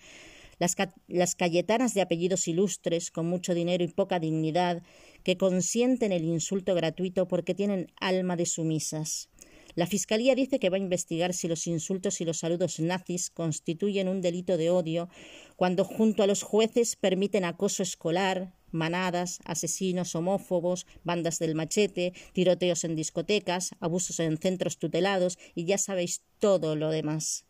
Las, 0.58 0.76
las, 1.08 1.34
cayetanas 1.34 1.94
de 1.94 2.00
apellidos 2.00 2.46
ilustres, 2.46 3.10
con 3.10 3.26
mucho 3.26 3.54
dinero 3.54 3.82
y 3.82 3.88
poca 3.88 4.20
dignidad, 4.20 4.82
que 5.24 5.36
consienten 5.36 6.12
el 6.12 6.24
insulto 6.24 6.74
gratuito 6.76 7.26
porque 7.26 7.54
tienen 7.54 7.88
alma 8.00 8.36
de 8.36 8.46
sumisas 8.46 9.28
La 9.74 9.86
Fiscalía 9.86 10.34
dice 10.34 10.60
que 10.60 10.70
va 10.70 10.76
a 10.76 10.80
investigar 10.80 11.34
si 11.34 11.48
los 11.48 11.66
insultos 11.66 12.20
y 12.20 12.24
los 12.24 12.38
saludos 12.38 12.78
nazis 12.78 13.30
constituyen 13.30 14.08
un 14.08 14.20
delito 14.20 14.56
de 14.56 14.70
odio 14.70 15.08
cuando 15.56 15.84
junto 15.84 16.22
a 16.22 16.26
los 16.28 16.42
jueces 16.42 16.94
permiten 16.94 17.44
acoso 17.44 17.82
escolar, 17.82 18.54
manadas, 18.70 19.40
asesinos 19.44 20.14
homófobos, 20.14 20.86
bandas 21.02 21.38
del 21.38 21.54
machete, 21.54 22.12
tiroteos 22.32 22.84
en 22.84 22.94
discotecas, 22.94 23.74
abusos 23.80 24.20
en 24.20 24.38
centros 24.38 24.78
tutelados 24.78 25.38
y 25.54 25.64
ya 25.64 25.78
sabéis 25.78 26.22
todo 26.38 26.76
lo 26.76 26.90
demás. 26.90 27.44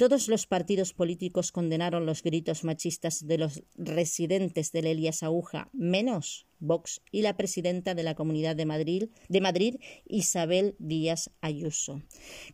Todos 0.00 0.28
los 0.28 0.46
partidos 0.46 0.94
políticos 0.94 1.52
condenaron 1.52 2.06
los 2.06 2.22
gritos 2.22 2.64
machistas 2.64 3.26
de 3.26 3.36
los 3.36 3.62
residentes 3.76 4.72
del 4.72 4.86
Elías 4.86 5.22
Aguja, 5.22 5.68
menos 5.74 6.46
Vox 6.58 7.02
y 7.12 7.20
la 7.20 7.36
presidenta 7.36 7.94
de 7.94 8.02
la 8.02 8.14
Comunidad 8.14 8.56
de 8.56 8.64
Madrid, 8.64 9.10
de 9.28 9.40
Madrid, 9.42 9.76
Isabel 10.06 10.74
Díaz 10.78 11.30
Ayuso. 11.42 12.00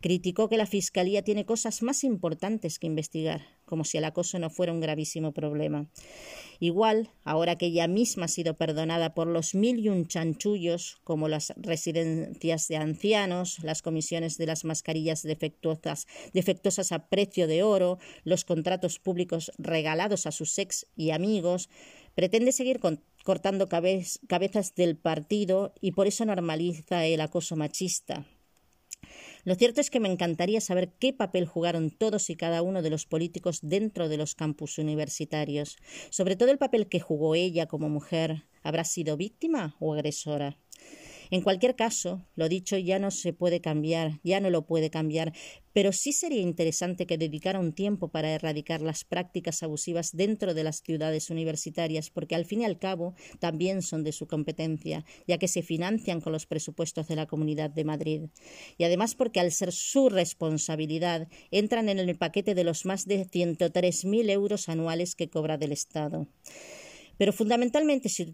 Criticó 0.01 0.49
que 0.49 0.57
la 0.57 0.67
Fiscalía 0.67 1.23
tiene 1.23 1.47
cosas 1.47 1.83
más 1.83 2.03
importantes 2.03 2.81
que 2.81 2.89
investigar, 2.89 3.43
como 3.67 3.85
si 3.85 3.99
el 3.99 4.05
acoso 4.05 4.39
no 4.39 4.49
fuera 4.49 4.73
un 4.73 4.81
gravísimo 4.81 5.33
problema. 5.33 5.87
Igual, 6.59 7.11
ahora 7.25 7.57
que 7.57 7.67
ella 7.67 7.87
misma 7.87 8.25
ha 8.25 8.29
sido 8.29 8.57
perdonada 8.57 9.13
por 9.13 9.27
los 9.27 9.55
mil 9.55 9.79
y 9.79 9.91
un 9.91 10.07
chanchullos, 10.07 10.99
como 11.05 11.29
las 11.29 11.53
residencias 11.57 12.69
de 12.69 12.77
ancianos, 12.77 13.59
las 13.63 13.83
comisiones 13.83 14.39
de 14.39 14.47
las 14.47 14.65
mascarillas 14.65 15.23
defectuosas, 15.23 16.07
defectuosas 16.33 16.93
a 16.93 17.09
precio 17.09 17.47
de 17.47 17.63
oro, 17.63 17.99
los 18.25 18.45
contratos 18.45 18.99
públicos 18.99 19.53
regalados 19.59 20.27
a 20.27 20.33
sus 20.33 20.59
ex 20.59 20.87
y 20.97 21.11
amigos, 21.11 21.69
pretende 22.15 22.53
seguir 22.53 22.81
cortando 23.25 23.69
cabezas 23.69 24.75
del 24.75 24.97
partido 24.97 25.75
y 25.81 25.93
por 25.93 26.07
eso 26.07 26.25
normaliza 26.25 27.05
el 27.05 27.21
acoso 27.21 27.57
machista. 27.57 28.27
Lo 29.47 29.55
cierto 29.55 29.81
es 29.81 29.91
que 29.91 30.01
me 30.01 30.11
encantaría 30.11 30.61
saber 30.61 30.93
qué 30.99 31.13
papel 31.13 31.47
jugaron 31.47 31.93
todos 31.93 32.31
y 32.31 32.37
cada 32.37 32.63
uno 32.63 32.83
de 32.83 32.91
los 32.91 33.07
políticos 33.07 33.61
dentro 33.63 34.09
de 34.09 34.17
los 34.17 34.35
campus 34.35 34.77
universitarios, 34.77 35.77
sobre 36.11 36.35
todo 36.35 36.51
el 36.51 36.59
papel 36.59 36.89
que 36.89 36.99
jugó 36.99 37.37
ella 37.37 37.67
como 37.67 37.89
mujer. 37.89 38.43
¿Habrá 38.65 38.83
sido 38.83 39.17
víctima 39.17 39.77
o 39.79 39.95
agresora? 39.95 40.59
En 41.31 41.43
cualquier 41.43 41.77
caso, 41.77 42.27
lo 42.35 42.49
dicho 42.49 42.77
ya 42.77 42.99
no 42.99 43.13
se 43.13 43.33
puede 43.33 43.61
cambiar, 43.61 44.19
ya 44.25 44.41
no 44.41 44.51
lo 44.51 44.67
puede 44.67 44.91
cambiar, 44.91 45.33
pero 45.77 45.93
sí 45.93 46.15
sería 46.15 46.41
interesante 46.41 47.07
que 47.07 47.19
dedicara 47.19 47.61
un 47.61 47.75
tiempo 47.75 48.09
para 48.09 48.31
erradicar 48.31 48.81
las 48.81 49.05
prácticas 49.05 49.63
abusivas 49.63 50.17
dentro 50.17 50.55
de 50.55 50.65
las 50.65 50.81
ciudades 50.81 51.29
universitarias, 51.29 52.09
porque 52.09 52.35
al 52.35 52.47
fin 52.47 52.63
y 52.63 52.65
al 52.65 52.79
cabo 52.79 53.15
también 53.41 53.83
son 53.83 54.03
de 54.03 54.13
su 54.13 54.27
competencia, 54.27 55.05
ya 55.27 55.37
que 55.37 55.49
se 55.49 55.61
financian 55.61 56.23
con 56.23 56.33
los 56.33 56.47
presupuestos 56.47 57.09
de 57.09 57.17
la 57.17 57.27
Comunidad 57.27 57.69
de 57.69 57.85
Madrid. 57.85 58.23
Y 58.79 58.85
además 58.85 59.15
porque 59.15 59.39
al 59.39 59.53
ser 59.53 59.71
su 59.71 60.09
responsabilidad 60.09 61.29
entran 61.51 61.91
en 61.91 61.99
el 61.99 62.17
paquete 62.17 62.55
de 62.55 62.65
los 62.65 62.87
más 62.87 63.05
de 63.05 63.27
103.000 63.27 64.31
euros 64.31 64.71
anuales 64.71 65.15
que 65.15 65.29
cobra 65.29 65.59
del 65.59 65.73
Estado. 65.73 66.27
Pero 67.19 67.33
fundamentalmente, 67.33 68.09
si, 68.09 68.27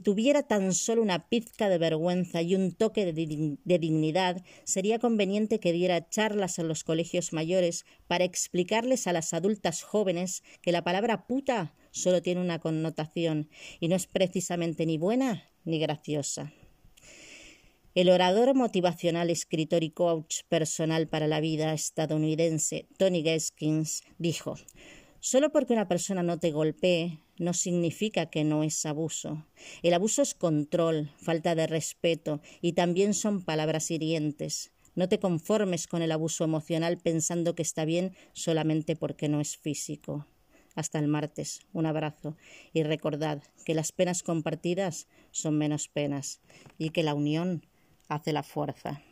tuviera 0.00 0.42
tan 0.42 0.74
solo 0.74 1.02
una 1.02 1.28
pizca 1.28 1.68
de 1.68 1.78
vergüenza 1.78 2.42
y 2.42 2.54
un 2.54 2.72
toque 2.72 3.06
de, 3.06 3.78
dignidad, 3.78 4.44
sería 4.64 4.98
conveniente 4.98 5.60
que 5.60 5.72
diera 5.72 6.08
charlas 6.08 6.58
en 6.58 6.68
los 6.68 6.84
colegios 6.84 7.32
mayores 7.32 7.86
para 8.06 8.24
explicarles 8.24 9.06
a 9.06 9.12
las 9.12 9.32
adultas 9.32 9.82
jóvenes 9.82 10.42
que 10.60 10.72
la 10.72 10.84
palabra 10.84 11.26
puta 11.26 11.74
solo 11.90 12.20
tiene 12.20 12.40
una 12.40 12.58
connotación 12.58 13.48
y 13.80 13.88
no 13.88 13.96
es 13.96 14.06
precisamente 14.06 14.84
ni 14.84 14.98
buena 14.98 15.48
ni 15.64 15.78
graciosa. 15.78 16.52
El 17.94 18.10
orador 18.10 18.54
motivacional, 18.54 19.30
escritor 19.30 19.82
y 19.82 19.90
coach 19.90 20.42
personal 20.48 21.08
para 21.08 21.26
la 21.26 21.40
vida 21.40 21.72
estadounidense 21.72 22.86
Tony 22.96 23.22
Gaskins 23.22 24.04
dijo 24.18 24.54
Solo 25.20 25.50
porque 25.50 25.72
una 25.72 25.88
persona 25.88 26.22
no 26.22 26.38
te 26.38 26.52
golpee 26.52 27.18
no 27.38 27.52
significa 27.52 28.26
que 28.26 28.44
no 28.44 28.62
es 28.62 28.84
abuso. 28.86 29.46
El 29.82 29.94
abuso 29.94 30.22
es 30.22 30.34
control, 30.34 31.10
falta 31.16 31.54
de 31.54 31.66
respeto 31.66 32.40
y 32.60 32.72
también 32.72 33.14
son 33.14 33.42
palabras 33.42 33.90
hirientes. 33.90 34.72
No 34.94 35.08
te 35.08 35.20
conformes 35.20 35.86
con 35.86 36.02
el 36.02 36.12
abuso 36.12 36.44
emocional 36.44 36.98
pensando 36.98 37.54
que 37.54 37.62
está 37.62 37.84
bien 37.84 38.16
solamente 38.32 38.96
porque 38.96 39.28
no 39.28 39.40
es 39.40 39.56
físico. 39.56 40.26
Hasta 40.74 40.98
el 40.98 41.08
martes. 41.08 41.60
Un 41.72 41.86
abrazo. 41.86 42.36
Y 42.72 42.82
recordad 42.84 43.42
que 43.64 43.74
las 43.74 43.92
penas 43.92 44.22
compartidas 44.22 45.08
son 45.30 45.58
menos 45.58 45.88
penas 45.88 46.40
y 46.78 46.90
que 46.90 47.02
la 47.02 47.14
unión 47.14 47.66
hace 48.08 48.32
la 48.32 48.42
fuerza. 48.42 49.02